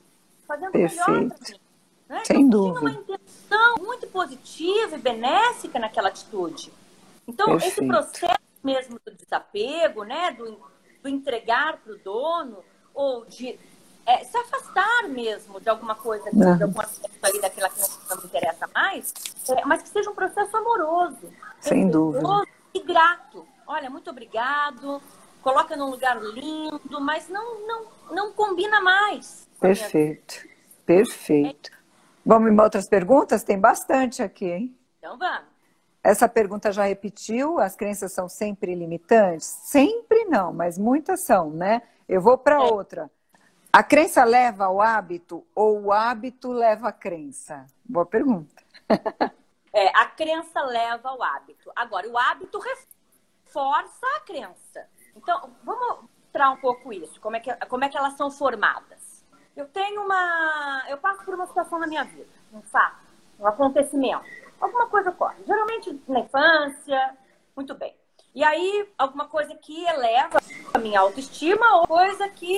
[0.47, 1.11] fazendo Perfeito.
[1.11, 1.59] melhor para mim.
[2.09, 2.25] Né?
[2.25, 2.79] Sem então, dúvida.
[2.79, 6.73] Tinha uma intenção muito positiva e benéfica naquela atitude.
[7.27, 7.79] Então, Perfeito.
[7.79, 10.59] esse processo mesmo do desapego, né, do
[11.01, 13.57] do entregar para o dono ou de
[14.09, 18.23] é, se afastar mesmo de alguma coisa, de algum aspecto ali daquela que não me
[18.23, 19.13] interessa mais,
[19.49, 21.31] é, mas que seja um processo amoroso.
[21.59, 22.27] Sem dúvida.
[22.73, 23.45] E grato.
[23.67, 24.99] Olha, muito obrigado.
[25.43, 29.47] Coloca num lugar lindo, mas não, não, não combina mais.
[29.59, 30.47] Perfeito.
[30.85, 31.71] Perfeito.
[32.25, 33.43] Vamos em outras perguntas?
[33.43, 34.77] Tem bastante aqui, hein?
[34.97, 35.47] Então vamos.
[36.03, 39.45] Essa pergunta já repetiu, as crenças são sempre limitantes?
[39.45, 41.81] Sempre não, mas muitas são, né?
[42.07, 42.59] Eu vou para é.
[42.59, 43.11] outra.
[43.71, 47.65] A crença leva ao hábito ou o hábito leva à crença?
[47.85, 48.63] Boa pergunta.
[49.71, 51.71] é, a crença leva ao hábito.
[51.75, 54.87] Agora, o hábito reforça a crença.
[55.15, 59.23] Então, vamos mostrar um pouco isso, como é que, como é que elas são formadas.
[59.55, 60.85] Eu tenho uma.
[60.87, 63.05] Eu passo por uma situação na minha vida, um fato,
[63.39, 64.25] um acontecimento
[64.59, 65.43] alguma coisa ocorre.
[65.45, 67.17] Geralmente na infância,
[67.55, 67.95] muito bem.
[68.35, 70.39] E aí, alguma coisa que eleva
[70.73, 72.57] a minha autoestima ou coisa que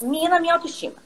[0.00, 0.96] mina a minha autoestima.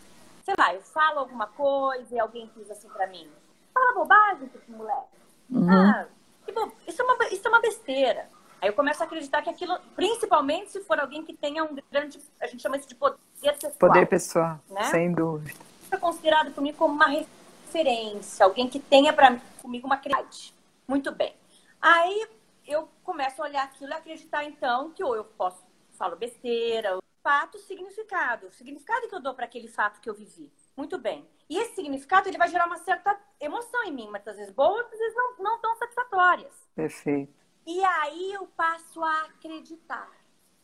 [0.45, 3.29] Sei lá, eu falo alguma coisa e alguém diz assim pra mim:
[3.73, 5.21] fala bobagem, esse moleque.
[5.51, 5.71] Uhum.
[5.71, 6.07] Ah,
[6.53, 6.73] bo...
[6.87, 8.29] isso, é uma, isso é uma besteira.
[8.61, 12.21] Aí eu começo a acreditar que aquilo, principalmente se for alguém que tenha um grande,
[12.41, 13.73] a gente chama isso de poder pessoal.
[13.79, 14.85] Poder pessoal, né?
[14.85, 15.59] sem dúvida.
[15.91, 20.55] É considerado por mim como uma referência, alguém que tenha para comigo uma criatividade.
[20.87, 21.35] Muito bem.
[21.81, 22.29] Aí
[22.67, 25.63] eu começo a olhar aquilo e acreditar então que ou eu posso
[25.97, 30.53] falo besteira, fato, significado, o significado que eu dou para aquele fato que eu vivi.
[30.77, 31.29] Muito bem.
[31.49, 34.99] E esse significado ele vai gerar uma certa emoção em mim, muitas vezes boas, às
[34.99, 36.69] vezes não, não tão satisfatórias.
[36.75, 37.35] Perfeito.
[37.67, 40.11] E aí eu passo a acreditar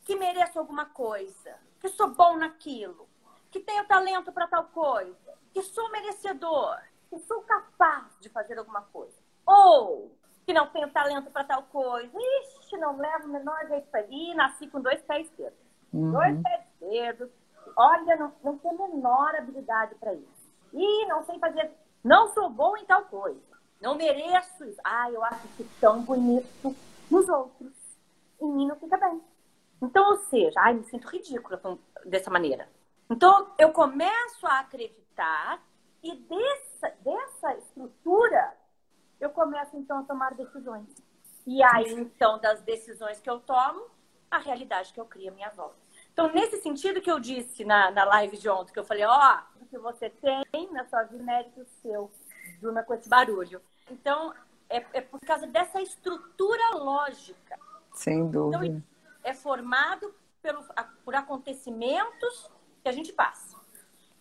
[0.03, 3.09] que mereço alguma coisa, que sou bom naquilo,
[3.51, 6.79] que tenho talento para tal coisa, que sou merecedor,
[7.11, 9.17] que sou capaz de fazer alguma coisa.
[9.45, 10.17] Ou
[10.47, 12.17] que não tenho talento para tal coisa.
[12.17, 15.66] Ixi, não levo o menor jeito para ir, nasci com dois pés esquerdos.
[15.93, 16.13] Uhum.
[16.13, 17.31] Dois pés esquerdos.
[17.77, 20.53] Olha, não, não tenho a menor habilidade para isso.
[20.73, 21.71] E não sei fazer,
[22.03, 23.41] não sou bom em tal coisa.
[23.81, 24.81] Não mereço isso.
[24.85, 26.75] Ah, eu acho que tão bonito
[27.11, 27.73] nos outros.
[28.41, 29.21] Em mim não fica bem.
[29.83, 31.61] Então, ou seja, ai, me sinto ridícula
[32.05, 32.69] dessa maneira.
[33.11, 35.63] Então, eu começo a acreditar
[36.03, 38.55] e dessa, dessa estrutura
[39.21, 40.87] eu começo então a tomar decisões.
[41.47, 43.87] E aí, então, das decisões que eu tomo,
[44.37, 45.77] a realidade que eu crio a minha volta.
[46.13, 49.39] Então, nesse sentido que eu disse na, na live de ontem, que eu falei, ó,
[49.39, 52.11] oh, o que você tem na sua vida, mérito seu.
[52.61, 53.61] Durma com esse barulho.
[53.91, 54.33] Então,
[54.69, 57.59] é, é, por causa dessa estrutura lógica.
[57.93, 58.67] Sem então, dúvida.
[58.67, 58.83] Então,
[59.23, 60.65] é formado pelo,
[61.05, 62.51] por acontecimentos
[62.83, 63.57] que a gente passa.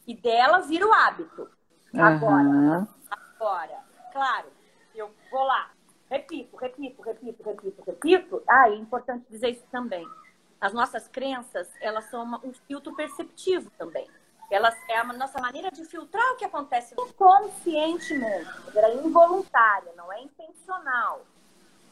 [0.06, 1.50] E dela vira o hábito.
[1.94, 2.88] Agora, uhum.
[3.10, 4.48] agora, claro,
[4.94, 5.72] eu vou lá,
[6.10, 8.44] repito, repito, repito, repito, repito.
[8.48, 10.08] Ah, é importante dizer isso também.
[10.60, 14.08] As nossas crenças, elas são uma, um filtro perceptivo também.
[14.50, 18.50] Elas é a nossa maneira de filtrar o que acontece conscientemente.
[18.76, 21.26] Ela é involuntária, não é intencional.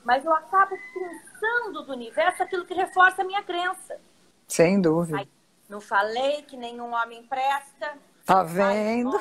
[0.04, 4.00] Mas eu acabo pensando do universo aquilo que reforça a minha crença.
[4.48, 5.20] Sem dúvida.
[5.20, 5.30] Aí,
[5.70, 7.98] não falei que nenhum homem presta.
[8.26, 9.12] Tá vendo?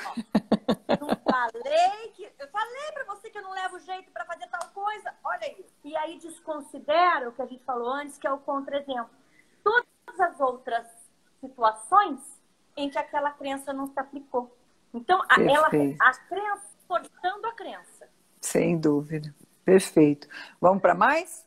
[1.01, 2.33] Não falei que.
[2.39, 5.15] Eu falei para você que eu não levo jeito para fazer tal coisa.
[5.25, 5.67] Olha aí.
[5.85, 9.11] E aí desconsidera o que a gente falou antes, que é o contra-exemplo.
[9.65, 10.87] Todas as outras
[11.41, 12.21] situações
[12.77, 14.57] em que aquela crença não se aplicou.
[14.95, 18.09] Então, a, ela, a crença forçando a crença.
[18.41, 19.35] Sem dúvida.
[19.65, 20.29] Perfeito.
[20.61, 21.47] Vamos para mais?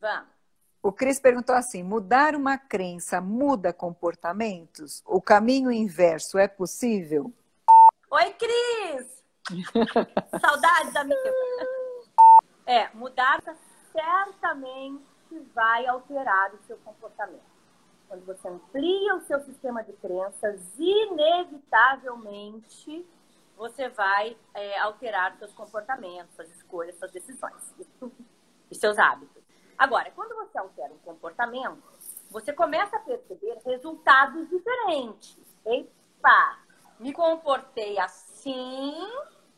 [0.00, 0.36] Vamos.
[0.82, 5.02] O Cris perguntou assim: mudar uma crença muda comportamentos?
[5.04, 7.32] O caminho inverso é possível?
[8.10, 9.15] Oi, Cris!
[10.40, 11.32] Saudades, amiga.
[12.66, 13.40] É, mudar
[13.92, 15.04] certamente
[15.54, 17.54] vai alterar o seu comportamento.
[18.08, 23.06] Quando você amplia o seu sistema de crenças, inevitavelmente
[23.56, 27.74] você vai é, alterar seus comportamentos, suas escolhas, suas decisões
[28.70, 29.42] e seus hábitos.
[29.78, 31.82] Agora, quando você altera um comportamento,
[32.30, 35.38] você começa a perceber resultados diferentes.
[35.64, 36.58] Epa,
[36.98, 38.94] me comportei assim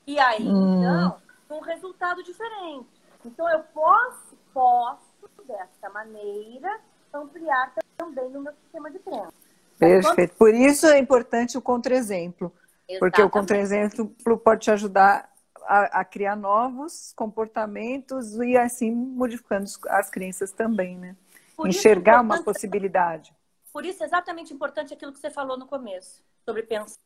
[0.09, 0.79] e aí, hum.
[0.79, 2.89] então, um resultado diferente.
[3.27, 6.81] Então, eu posso, posso, dessa maneira,
[7.13, 9.35] ampliar também no meu sistema de crença.
[9.79, 10.35] Perfeito.
[10.37, 12.51] Por isso é importante o contra-exemplo.
[12.99, 14.11] Porque o contra-exemplo
[14.43, 15.31] pode te ajudar
[15.65, 21.15] a, a, criar novos comportamentos e assim modificando as crenças também, né?
[21.55, 23.35] Por é Enxergar uma possibilidade.
[23.71, 26.97] Por isso é exatamente importante aquilo que você falou no começo, sobre pensar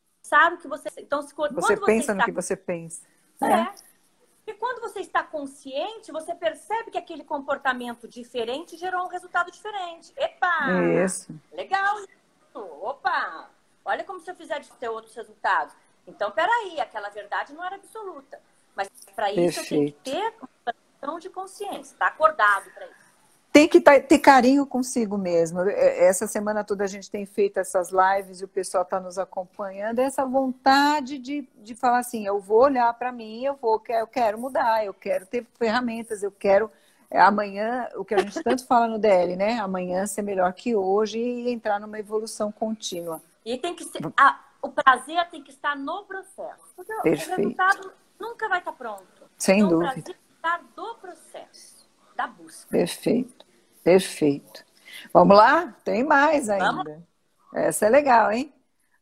[0.54, 0.88] o que você.
[0.98, 2.14] Então, se, você pensa você está...
[2.14, 3.02] no que você pensa.
[3.42, 3.46] É.
[3.46, 3.74] é.
[4.46, 10.12] E quando você está consciente, você percebe que aquele comportamento diferente gerou um resultado diferente.
[10.16, 10.72] Epa!
[11.04, 11.32] Isso.
[11.52, 12.58] Legal isso.
[12.82, 13.48] Opa!
[13.84, 15.74] Olha como se eu fizer de ter outros resultados.
[16.06, 18.40] Então, peraí, aquela verdade não era absoluta.
[18.74, 19.74] Mas para isso Perfeito.
[19.74, 20.34] eu tenho que ter
[21.02, 23.01] uma de consciência, estar tá acordado para isso.
[23.52, 25.60] Tem que tá, ter carinho consigo mesmo.
[25.60, 29.18] É, essa semana toda a gente tem feito essas lives e o pessoal está nos
[29.18, 29.98] acompanhando.
[29.98, 34.38] Essa vontade de, de falar assim: eu vou olhar para mim, eu vou, eu quero
[34.38, 36.70] mudar, eu quero ter ferramentas, eu quero
[37.12, 39.58] é, amanhã, o que a gente tanto fala no DL, né?
[39.58, 43.20] Amanhã ser melhor que hoje e entrar numa evolução contínua.
[43.44, 46.72] E tem que ser, a, o prazer tem que estar no processo.
[46.74, 47.32] Porque Perfeito.
[47.32, 49.04] o resultado nunca vai estar pronto.
[49.36, 49.90] Sem então, dúvida.
[49.90, 51.86] O prazer está do processo,
[52.16, 52.70] da busca.
[52.70, 53.41] Perfeito.
[53.82, 54.64] Perfeito.
[55.12, 55.74] Vamos lá?
[55.84, 56.84] Tem mais ainda.
[56.84, 57.02] Vamos.
[57.54, 58.52] Essa é legal, hein?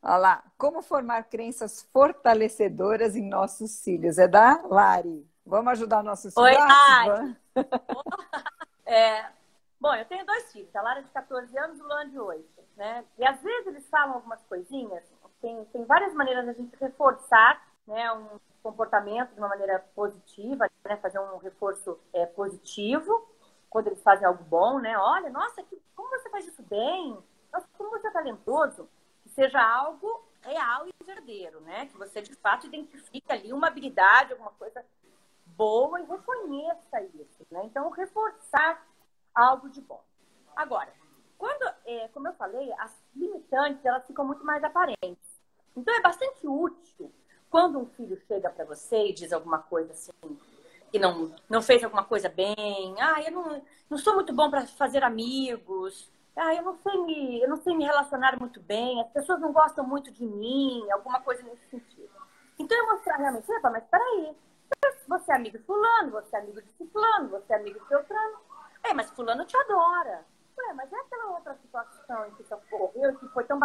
[0.02, 0.44] Olha lá.
[0.56, 4.18] Como formar crenças fortalecedoras em nossos filhos?
[4.18, 5.26] É da Lari.
[5.44, 6.48] Vamos ajudar nossos filhos?
[6.48, 7.36] Oi, Lari.
[8.86, 9.26] é,
[9.80, 10.74] bom, eu tenho dois filhos.
[10.74, 13.04] A Lara de 14 anos e o Luan de 8 né?
[13.18, 15.04] E às vezes eles falam algumas coisinhas,
[15.42, 20.66] tem, tem várias maneiras de a gente reforçar né, um comportamento de uma maneira positiva,
[20.82, 23.29] né, fazer um reforço é, positivo
[23.70, 24.98] quando eles fazem algo bom, né?
[24.98, 27.16] Olha, nossa, que, como você faz isso bem?
[27.52, 28.90] Nossa, como você é talentoso.
[29.22, 31.87] Que seja algo real e verdadeiro, né?
[31.87, 34.85] Que você de fato identifique ali uma habilidade, alguma coisa
[35.46, 37.62] boa e reconheça isso, né?
[37.64, 38.85] Então, reforçar
[39.35, 40.02] algo de bom.
[40.56, 40.92] Agora,
[41.38, 45.40] quando, é, como eu falei, as limitantes elas ficam muito mais aparentes.
[45.76, 47.12] Então é bastante útil
[47.48, 50.12] quando um filho chega para você e diz alguma coisa assim,
[50.90, 54.66] que não, não fez alguma coisa bem, ah, eu não, não sou muito bom para
[54.66, 59.09] fazer amigos, ah, eu não sei me, eu não sei me relacionar muito bem, as
[59.11, 62.11] pessoas não gostam muito de mim, alguma coisa nesse sentido.
[62.59, 64.37] Então eu mostrar realmente, mas peraí,
[65.09, 68.38] você é amigo de fulano, você é amigo de ciclano, você é amigo de Beltrano.
[68.85, 70.24] É, mas fulano te adora.
[70.57, 73.59] Ué, mas é aquela outra situação em que ocorreu que foi tão,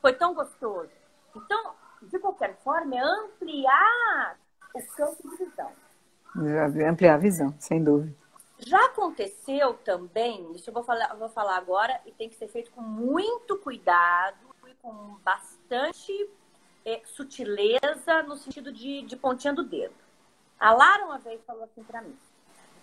[0.00, 0.90] foi tão gostoso.
[1.34, 4.38] Então, de qualquer forma, é ampliar
[4.74, 5.72] o campo de visão.
[6.36, 8.14] Ampliar a visão, sem dúvida.
[8.58, 12.70] Já aconteceu também, isso eu vou falar, vou falar agora, e tem que ser feito
[12.70, 16.30] com muito cuidado e com bastante
[16.84, 19.94] é, sutileza no sentido de, de pontinha do dedo.
[20.58, 22.16] A Lara uma vez falou assim para mim.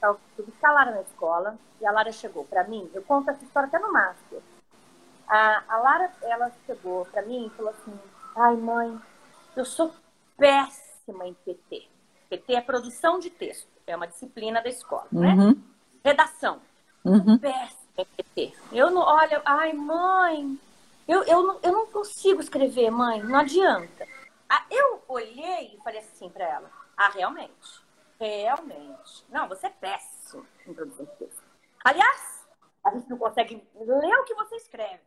[0.03, 2.89] Eu fui a Lara na escola e a Lara chegou para mim.
[2.93, 4.41] Eu conto essa história até no Master.
[5.27, 7.97] A, a Lara, ela chegou para mim e falou assim:
[8.35, 8.99] Ai, mãe,
[9.55, 9.93] eu sou
[10.37, 11.87] péssima em PT.
[12.31, 15.33] PT é produção de texto, é uma disciplina da escola, né?
[15.33, 15.61] uhum.
[16.01, 16.61] Redação.
[17.03, 17.37] Uhum.
[17.37, 18.53] Péssima em PT.
[18.71, 20.57] Eu não, olha, ai, mãe,
[21.05, 24.07] eu, eu, não, eu não consigo escrever, mãe, não adianta.
[24.49, 27.81] Ah, eu olhei e falei assim para ela: Ah, realmente,
[28.17, 29.25] realmente.
[29.29, 31.43] Não, você é péssimo em produção de texto.
[31.83, 32.47] Aliás,
[32.85, 35.01] a gente não consegue ler o que você escreve.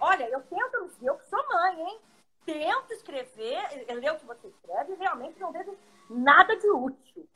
[0.00, 2.00] Olha, eu tento, eu sou mãe, hein?
[2.46, 5.76] Tento escrever, ler o que você escreve e realmente não vejo
[6.08, 7.28] nada de útil.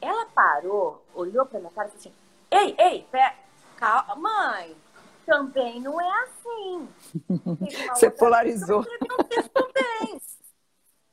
[0.00, 2.18] Ela parou, olhou para minha cara e disse assim:
[2.50, 3.36] Ei, ei, pé,
[3.76, 4.76] calma, mãe,
[5.26, 6.88] também não é assim.
[7.90, 8.80] Você polarizou.
[8.80, 10.18] Um.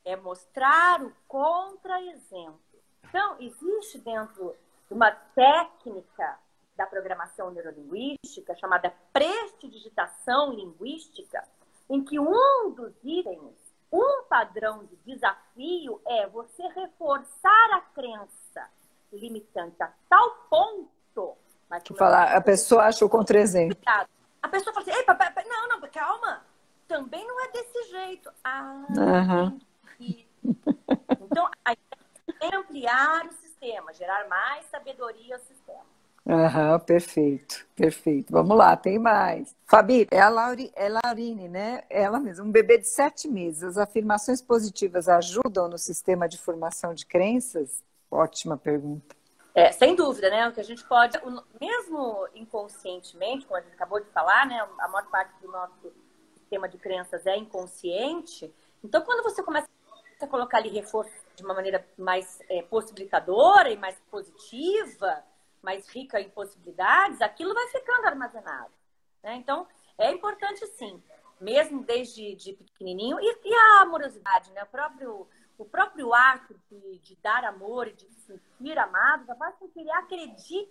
[0.04, 2.58] É mostrar o contra-exemplo.
[3.04, 4.56] Então, existe dentro
[4.88, 6.38] de uma técnica
[6.76, 11.46] da programação neurolinguística chamada prestidigitação linguística,
[11.90, 13.56] em que um dos itens,
[13.92, 18.70] um padrão de desafio é você reforçar a crença
[19.12, 21.36] limitante a tal ponto.
[21.68, 23.76] Mas falar, a pessoa acha o contra-exemplo.
[24.42, 26.44] A pessoa fala assim, Ei, papai, não, não, calma,
[26.86, 28.30] também não é desse jeito.
[28.42, 29.60] Ah, uhum.
[31.20, 31.72] Então, a
[32.40, 35.84] é ampliar o sistema, gerar mais sabedoria ao sistema.
[36.30, 38.32] Aham, perfeito, perfeito.
[38.32, 39.52] Vamos lá, tem mais.
[39.66, 41.82] Fabi, é a Lauri, é Laurine, né?
[41.90, 43.64] Ela mesma, um bebê de sete meses.
[43.64, 47.82] As afirmações positivas ajudam no sistema de formação de crenças?
[48.08, 49.16] Ótima pergunta.
[49.52, 50.46] É, sem dúvida, né?
[50.46, 51.18] O que a gente pode,
[51.60, 54.64] mesmo inconscientemente, como a gente acabou de falar, né?
[54.78, 55.92] A maior parte do nosso
[56.34, 58.54] sistema de crenças é inconsciente.
[58.84, 59.66] Então, quando você começa
[60.22, 65.24] a colocar ali reforço de uma maneira mais é, possibilitadora e mais positiva,
[65.62, 68.72] mais rica em possibilidades, aquilo vai ficando armazenado.
[69.22, 69.36] Né?
[69.36, 69.66] Então,
[69.98, 71.02] é importante sim,
[71.40, 74.62] mesmo desde de pequenininho, e, e a amorosidade, né?
[74.62, 79.34] o, próprio, o próprio ato de, de dar amor e de se sentir amado já
[79.36, 80.70] faz com que ele acredite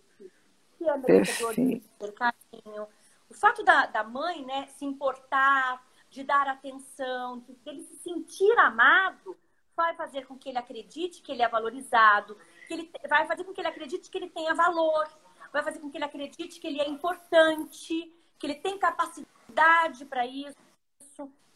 [0.77, 2.87] que é merecedor de ter carinho.
[3.29, 8.57] O fato da, da mãe né, se importar, de dar atenção, de ele se sentir
[8.57, 9.37] amado,
[9.75, 12.37] vai fazer com que ele acredite que ele é valorizado,
[12.69, 15.07] que ele vai fazer com que ele acredite que ele tenha valor,
[15.51, 20.23] vai fazer com que ele acredite que ele é importante, que ele tem capacidade para
[20.27, 20.55] isso.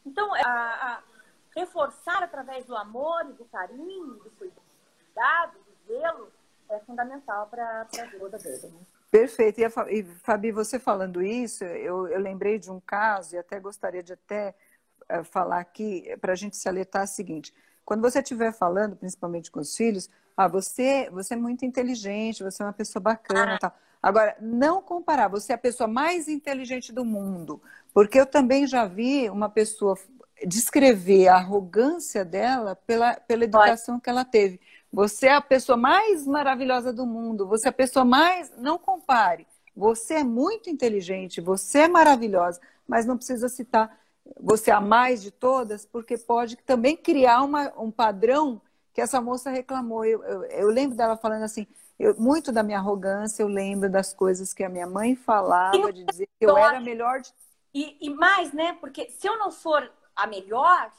[0.04, 1.04] Então, a, a,
[1.56, 6.32] reforçar através do amor do carinho, do cuidado, do zelo,
[6.68, 8.68] é fundamental para a vida dele.
[8.70, 8.80] Né?
[9.12, 9.60] Perfeito.
[9.60, 13.60] E, a, e, Fabi, você falando isso, eu, eu lembrei de um caso e até
[13.60, 14.56] gostaria de até
[15.12, 17.54] uh, falar aqui para a gente se alertar o seguinte.
[17.86, 22.62] Quando você estiver falando, principalmente com os filhos, ah, você, você é muito inteligente, você
[22.62, 23.60] é uma pessoa bacana, ah.
[23.60, 23.74] tal.
[24.02, 27.62] Agora, não comparar, você é a pessoa mais inteligente do mundo,
[27.94, 29.98] porque eu também já vi uma pessoa
[30.46, 34.60] descrever a arrogância dela pela, pela educação que ela teve.
[34.92, 38.52] Você é a pessoa mais maravilhosa do mundo, você é a pessoa mais.
[38.58, 39.48] Não compare.
[39.76, 43.98] Você é muito inteligente, você é maravilhosa, mas não precisa citar
[44.40, 48.62] você a mais de todas, porque pode também criar uma, um padrão
[48.94, 50.06] que essa moça reclamou.
[50.06, 51.68] Eu, eu, eu lembro dela falando assim,
[52.00, 56.04] eu, muito da minha arrogância, eu lembro das coisas que a minha mãe falava, de
[56.04, 57.34] dizer que eu era melhor de...
[57.74, 58.78] E, e mais, né?
[58.80, 60.92] Porque se eu não for a melhor,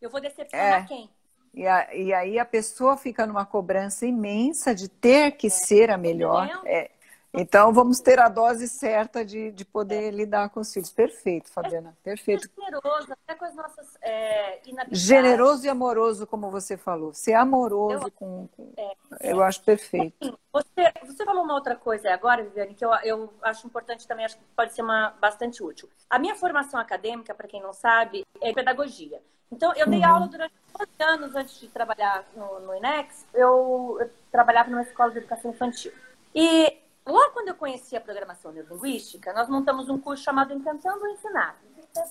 [0.00, 0.86] eu vou decepcionar é.
[0.86, 1.10] quem?
[1.54, 5.50] E, a, e, aí a pessoa fica numa cobrança imensa de ter que é.
[5.50, 6.62] ser a melhor.
[6.66, 6.90] É,
[7.36, 10.10] então, vamos ter a dose certa de, de poder é.
[10.10, 10.90] lidar com os filhos.
[10.90, 11.96] Perfeito, Fabiana.
[12.02, 12.48] Perfeito.
[12.56, 17.12] Generoso, até com as nossas é, Generoso e amoroso, como você falou.
[17.12, 18.48] Ser amoroso eu, com.
[18.56, 20.14] com é, eu acho perfeito.
[20.20, 24.24] Assim, você, você falou uma outra coisa agora, Viviane, que eu, eu acho importante também,
[24.24, 25.88] acho que pode ser uma, bastante útil.
[26.08, 29.20] A minha formação acadêmica, para quem não sabe, é pedagogia.
[29.50, 30.06] Então, eu dei uhum.
[30.06, 33.26] aula durante 12 anos antes de trabalhar no, no INEX.
[33.32, 35.92] Eu, eu trabalhava numa escola de educação infantil.
[36.34, 36.76] E
[37.06, 41.56] Logo quando eu conheci a programação neurolinguística, nós montamos um curso chamado Encantando Ensinar.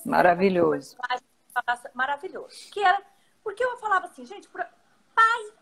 [0.05, 0.97] Maravilhoso.
[1.93, 2.71] Maravilhoso.
[2.71, 3.01] Que era
[3.43, 5.53] porque eu falava assim, gente, pai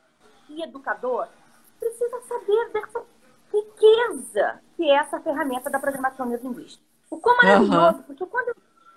[0.50, 1.28] e educador
[1.80, 3.04] precisa saber dessa
[3.52, 6.84] riqueza que é essa ferramenta da programação neurolinguística.
[7.10, 8.04] O quão maravilhoso, uhum.
[8.04, 8.56] porque quando eu,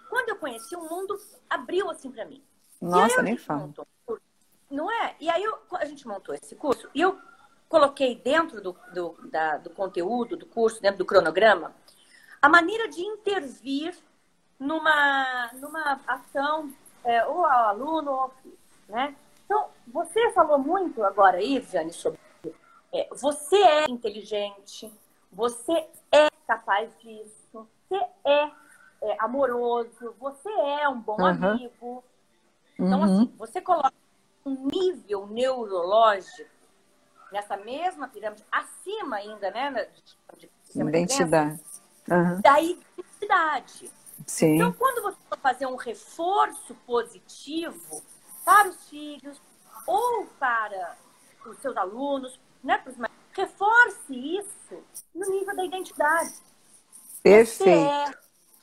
[0.09, 1.19] quando eu conheci, o mundo
[1.49, 2.43] abriu assim para mim.
[2.81, 3.61] Nossa, nem fala.
[3.61, 3.87] Montou,
[4.71, 5.17] não é?
[5.19, 7.19] E aí eu, a gente montou esse curso e eu
[7.69, 11.75] coloquei dentro do, do, da, do conteúdo do curso, dentro do cronograma,
[12.41, 13.97] a maneira de intervir
[14.59, 16.73] numa, numa ação,
[17.05, 18.59] é, ou ao aluno, ou ao filho,
[18.89, 19.15] né?
[19.45, 22.19] Então, você falou muito agora aí, Jane, sobre
[22.93, 24.93] é, você é inteligente,
[25.31, 28.51] você é capaz disso, você é,
[29.03, 31.27] é amoroso, você é um bom uhum.
[31.27, 32.05] amigo.
[32.75, 33.05] Então, uhum.
[33.05, 33.93] assim, você coloca
[34.45, 36.56] um nível neurológico
[37.37, 39.91] nessa mesma pirâmide, acima ainda, né?
[40.39, 41.61] De, de identidade.
[42.11, 42.41] Uhum.
[42.41, 43.93] Da identidade.
[44.27, 44.55] Sim.
[44.55, 48.03] Então, quando você for fazer um reforço positivo
[48.45, 49.41] para os filhos
[49.87, 50.97] ou para
[51.45, 54.83] os seus alunos, né, para os mais, reforce isso
[55.15, 56.35] no nível da identidade.
[57.23, 58.15] Perfeito.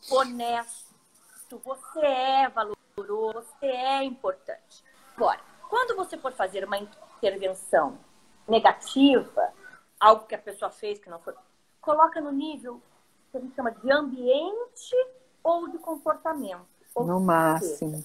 [0.01, 4.84] Você é honesto, você é valoroso, você é importante.
[5.15, 7.99] Agora, quando você for fazer uma intervenção
[8.48, 9.54] negativa,
[10.00, 11.34] algo que a pessoa fez que não foi,
[11.82, 12.82] coloca no nível
[13.32, 14.96] que a gente chama de ambiente
[15.44, 16.68] ou de comportamento.
[16.96, 18.04] no máximo.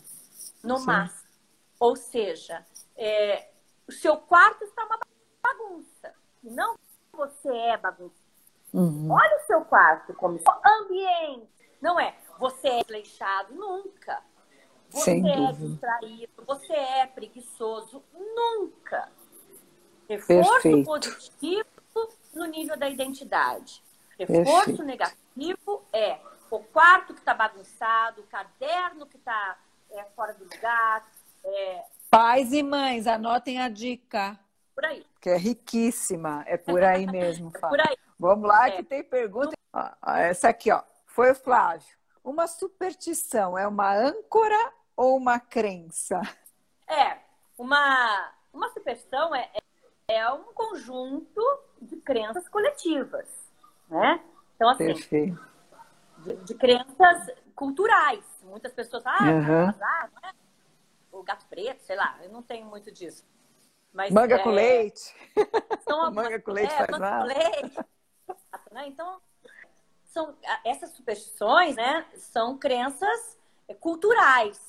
[0.62, 0.86] no Sim.
[0.86, 1.28] máximo.
[1.78, 2.66] Ou seja,
[2.97, 3.51] é,
[3.86, 4.99] o seu quarto está uma
[5.43, 6.14] bagunça.
[6.43, 6.76] E não
[7.12, 8.14] você é bagunça.
[8.72, 9.11] Uhum.
[9.11, 11.49] Olha o seu quarto como ambiente.
[11.80, 14.22] Não é você é desleixado, nunca.
[14.91, 15.68] Você Sem é dúvida.
[15.68, 19.11] distraído, você é preguiçoso, nunca.
[20.09, 20.84] Reforço Perfeito.
[20.84, 21.66] positivo
[22.34, 23.82] no nível da identidade.
[24.18, 24.82] Reforço Perfeito.
[24.84, 26.18] negativo é
[26.50, 29.59] o quarto que está bagunçado, o caderno que está
[29.90, 31.06] é, fora do lugar.
[31.44, 31.84] É...
[32.11, 34.38] Pais e mães, anotem a dica.
[34.74, 35.04] Por aí.
[35.20, 36.42] Que é riquíssima.
[36.46, 37.96] É por aí mesmo, é por aí.
[38.18, 38.76] Vamos lá, é.
[38.76, 39.52] que tem pergunta.
[40.06, 40.82] essa aqui, ó.
[41.06, 41.98] Foi o Flávio.
[42.24, 46.20] Uma superstição é uma âncora ou uma crença?
[46.86, 47.18] É,
[47.56, 49.67] uma, uma superstição é, é
[50.34, 51.40] um conjunto
[51.80, 53.28] de crenças coletivas,
[53.88, 54.20] né?
[54.56, 55.48] Então, assim, Perfeito
[56.18, 58.24] de, de crenças culturais.
[58.42, 59.68] Muitas pessoas falam, ah, uhum.
[59.68, 60.32] ah, não é?
[61.12, 63.24] o gato preto, sei lá, eu não tenho muito disso.
[63.92, 65.14] Mas, manga é, com leite.
[65.86, 67.24] Algumas, manga com leite é, faz mal.
[67.24, 67.76] Leite.
[68.70, 68.86] Né?
[68.88, 69.18] Então,
[70.04, 74.61] são, essas superstições né, são crenças é, culturais.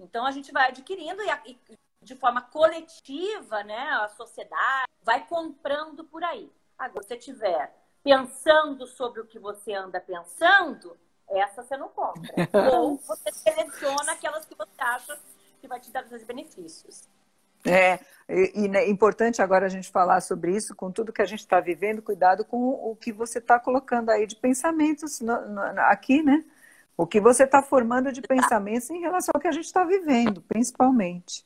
[0.00, 6.04] Então, a gente vai adquirindo e, e de forma coletiva, né, a sociedade vai comprando
[6.04, 6.50] por aí.
[6.78, 10.96] Agora, se você tiver pensando sobre o que você anda pensando,
[11.28, 12.32] essa você não compra.
[12.72, 15.18] Ou você seleciona aquelas que você acha
[15.60, 17.08] que vai te dar os benefícios.
[17.64, 17.98] É,
[18.28, 21.58] e, é importante agora a gente falar sobre isso, com tudo que a gente está
[21.58, 26.44] vivendo, cuidado com o que você está colocando aí de pensamentos no, no, aqui, né?
[26.96, 30.40] O que você está formando de pensamentos em relação ao que a gente está vivendo,
[30.42, 31.44] principalmente.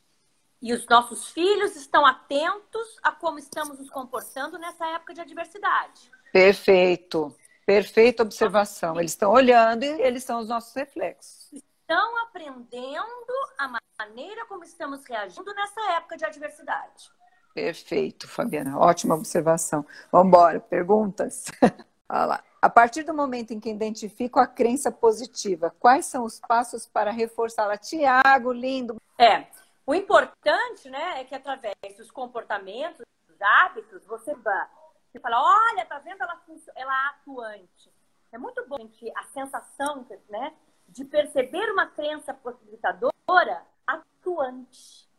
[0.62, 6.10] E os nossos filhos estão atentos a como estamos nos comportando nessa época de adversidade.
[6.32, 7.34] Perfeito.
[7.64, 8.98] Perfeita observação.
[8.98, 11.48] Eles estão olhando e eles são os nossos reflexos.
[11.52, 17.10] Estão aprendendo a maneira como estamos reagindo nessa época de adversidade.
[17.54, 18.78] Perfeito, Fabiana.
[18.78, 19.84] Ótima observação.
[20.12, 20.60] Vamos embora.
[20.60, 21.46] Perguntas?
[22.08, 22.44] Olha lá.
[22.60, 27.10] A partir do momento em que identifico a crença positiva, quais são os passos para
[27.10, 27.78] reforçá-la?
[27.78, 29.00] Tiago, lindo.
[29.18, 29.46] É.
[29.90, 35.98] O importante, né, é que através dos comportamentos, dos hábitos, você você fala, olha, tá
[35.98, 36.40] vendo ela,
[36.76, 37.92] ela atuante.
[38.30, 40.52] É muito bom a sensação né,
[40.88, 45.10] de perceber uma crença possibilitadora atuante.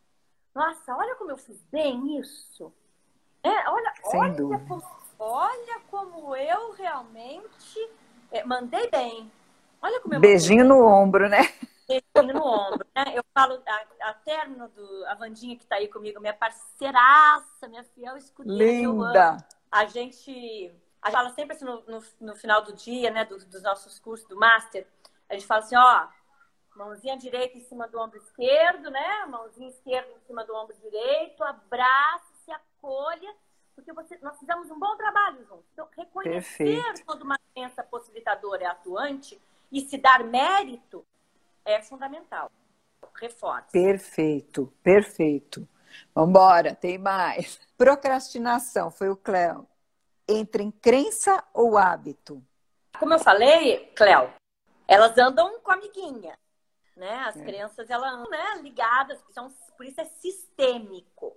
[0.56, 2.74] Nossa, olha como eu fiz bem isso.
[3.44, 4.36] É, olha, olha,
[4.70, 4.84] como,
[5.20, 7.90] olha como eu realmente
[8.32, 9.30] é, mandei bem.
[9.82, 11.42] Olha como eu Beijinho no ombro, né?
[12.16, 13.06] Beijinho no ombro, né?
[13.16, 15.06] Eu falo, a, a término do.
[15.08, 18.64] A Vandinha que tá aí comigo, minha parceiraça, minha fiel escudeira.
[18.64, 19.38] Linda!
[19.72, 20.72] a gente,
[21.02, 23.98] a gente fala sempre assim no, no, no final do dia, né, dos, dos, nossos
[23.98, 24.86] cursos do Master,
[25.30, 26.08] a gente fala assim, ó,
[26.76, 31.42] mãozinha direita em cima do ombro esquerdo, né, mãozinha esquerda em cima do ombro direito,
[31.44, 33.34] abraça, se acolha,
[33.74, 35.66] porque você, nós fizemos um bom trabalho juntos.
[35.72, 37.06] Então, reconhecer Perfeito.
[37.06, 41.06] quando uma crença possibilitadora é atuante e se dar mérito
[41.66, 42.52] é fundamental.
[43.16, 43.68] Reforça.
[43.72, 45.68] Perfeito, perfeito.
[46.14, 47.60] Vambora, tem mais.
[47.78, 49.68] Procrastinação, foi o Cléo.
[50.28, 52.44] Entra em crença ou hábito?
[53.00, 54.34] Como eu falei, Cléo,
[54.88, 56.38] elas andam com a amiguinha.
[56.96, 57.16] Né?
[57.26, 57.44] As é.
[57.44, 61.36] crenças, elas andam né, ligadas, são, por isso é sistêmico.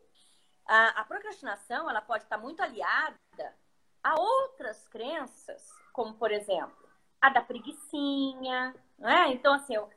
[0.66, 3.54] A, a procrastinação, ela pode estar muito aliada
[4.02, 6.76] a outras crenças, como, por exemplo,
[7.20, 9.28] a da preguiçinha, né?
[9.32, 9.88] Então, assim, eu,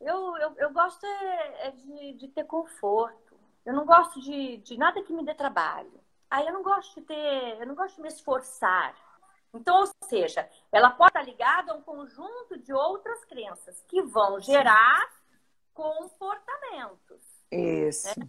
[0.00, 3.34] eu, eu, eu gosto é, é de, de ter conforto.
[3.64, 6.00] Eu não gosto de, de nada que me dê trabalho.
[6.30, 8.94] Aí eu não gosto de ter, eu não gosto de me esforçar.
[9.54, 14.40] Então, ou seja, ela pode estar ligada a um conjunto de outras crenças que vão
[14.40, 15.08] gerar
[15.72, 17.22] comportamentos.
[17.50, 18.18] Isso.
[18.18, 18.28] Né?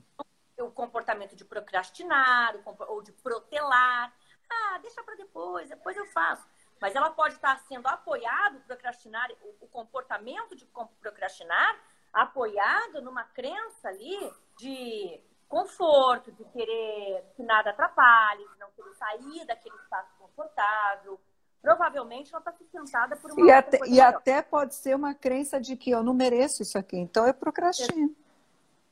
[0.59, 2.55] O comportamento de procrastinar
[2.87, 4.13] ou de protelar.
[4.49, 6.47] Ah, deixa para depois, depois eu faço.
[6.85, 9.27] Mas ela pode estar sendo apoiado, procrastinar,
[9.59, 10.67] o comportamento de
[11.01, 11.79] procrastinar,
[12.13, 15.19] apoiado numa crença ali de
[15.49, 21.19] conforto, de querer que nada atrapalhe, de não querer sair daquele espaço confortável.
[21.59, 23.47] Provavelmente ela está sustentada por uma.
[23.47, 26.97] E, até, e até, pode ser uma crença de que eu não mereço isso aqui,
[26.97, 28.15] então eu procrastino.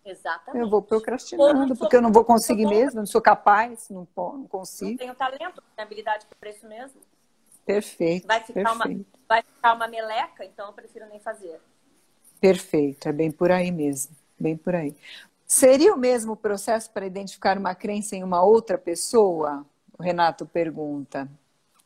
[0.03, 0.63] Exatamente.
[0.63, 4.89] Eu vou procrastinando, porque eu não vou conseguir mesmo, não sou capaz, não, não consigo.
[4.89, 6.99] Não tenho talento, não tenho habilidade para isso mesmo.
[7.65, 8.27] Perfeito.
[8.27, 9.07] Vai ficar, perfeito.
[9.09, 11.59] Uma, vai ficar uma meleca, então eu prefiro nem fazer.
[12.39, 14.95] Perfeito, é bem por aí mesmo, bem por aí.
[15.45, 19.65] Seria o mesmo processo para identificar uma crença em uma outra pessoa?
[19.97, 21.29] O Renato pergunta.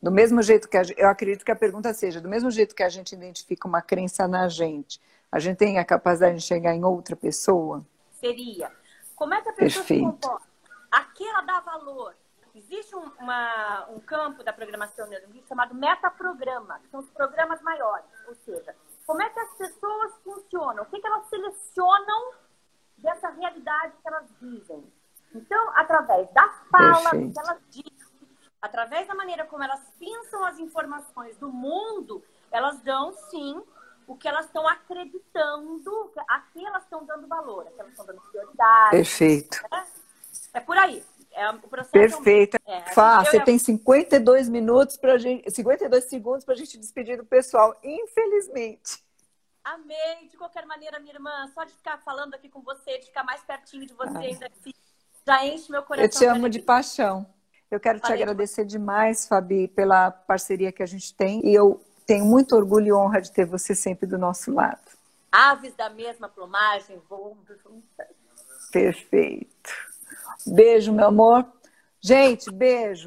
[0.00, 2.82] Do mesmo jeito que a, eu acredito que a pergunta seja, do mesmo jeito que
[2.82, 5.00] a gente identifica uma crença na gente,
[5.30, 7.84] a gente tem a capacidade de chegar em outra pessoa?
[8.12, 8.72] Seria.
[9.14, 10.06] Como é que a pessoa Perfeito.
[10.06, 10.46] se comporta?
[10.90, 12.14] Aqui ela dá valor.
[12.70, 18.04] Existe um, uma, um campo da programação neurolinguística chamado metaprograma, que são os programas maiores.
[18.26, 20.82] Ou seja, como é que as pessoas funcionam?
[20.82, 22.32] O que, que elas selecionam
[22.98, 24.92] dessa realidade que elas vivem.
[25.34, 28.28] Então, através das falas que elas dizem,
[28.60, 33.62] através da maneira como elas pensam as informações do mundo, elas dão sim
[34.06, 38.06] o que elas estão acreditando, a que elas estão dando valor, a que elas estão
[38.06, 38.90] dando prioridade.
[38.90, 39.62] Perfeito.
[39.70, 39.86] Né?
[40.54, 41.04] É por aí.
[41.38, 42.58] É, o processo Perfeito.
[42.66, 47.24] É, Fá, você tem 52 minutos para gente, 52 segundos para a gente despedir do
[47.24, 49.04] pessoal, infelizmente.
[49.62, 50.26] Amei.
[50.28, 53.40] De qualquer maneira, minha irmã, só de ficar falando aqui com você, de ficar mais
[53.42, 54.20] pertinho de você, ah.
[54.20, 54.50] ainda
[55.24, 56.04] já enche meu coração.
[56.04, 57.24] Eu te amo de paixão.
[57.70, 61.46] Eu quero te agradecer demais, Fabi, pela parceria que a gente tem.
[61.46, 64.90] E eu tenho muito orgulho e honra de ter você sempre do nosso lado.
[65.30, 68.08] Aves da mesma plumagem voam juntas.
[68.72, 69.87] Perfeito.
[70.46, 71.46] Beijo, meu amor.
[72.00, 73.06] Gente, beijo.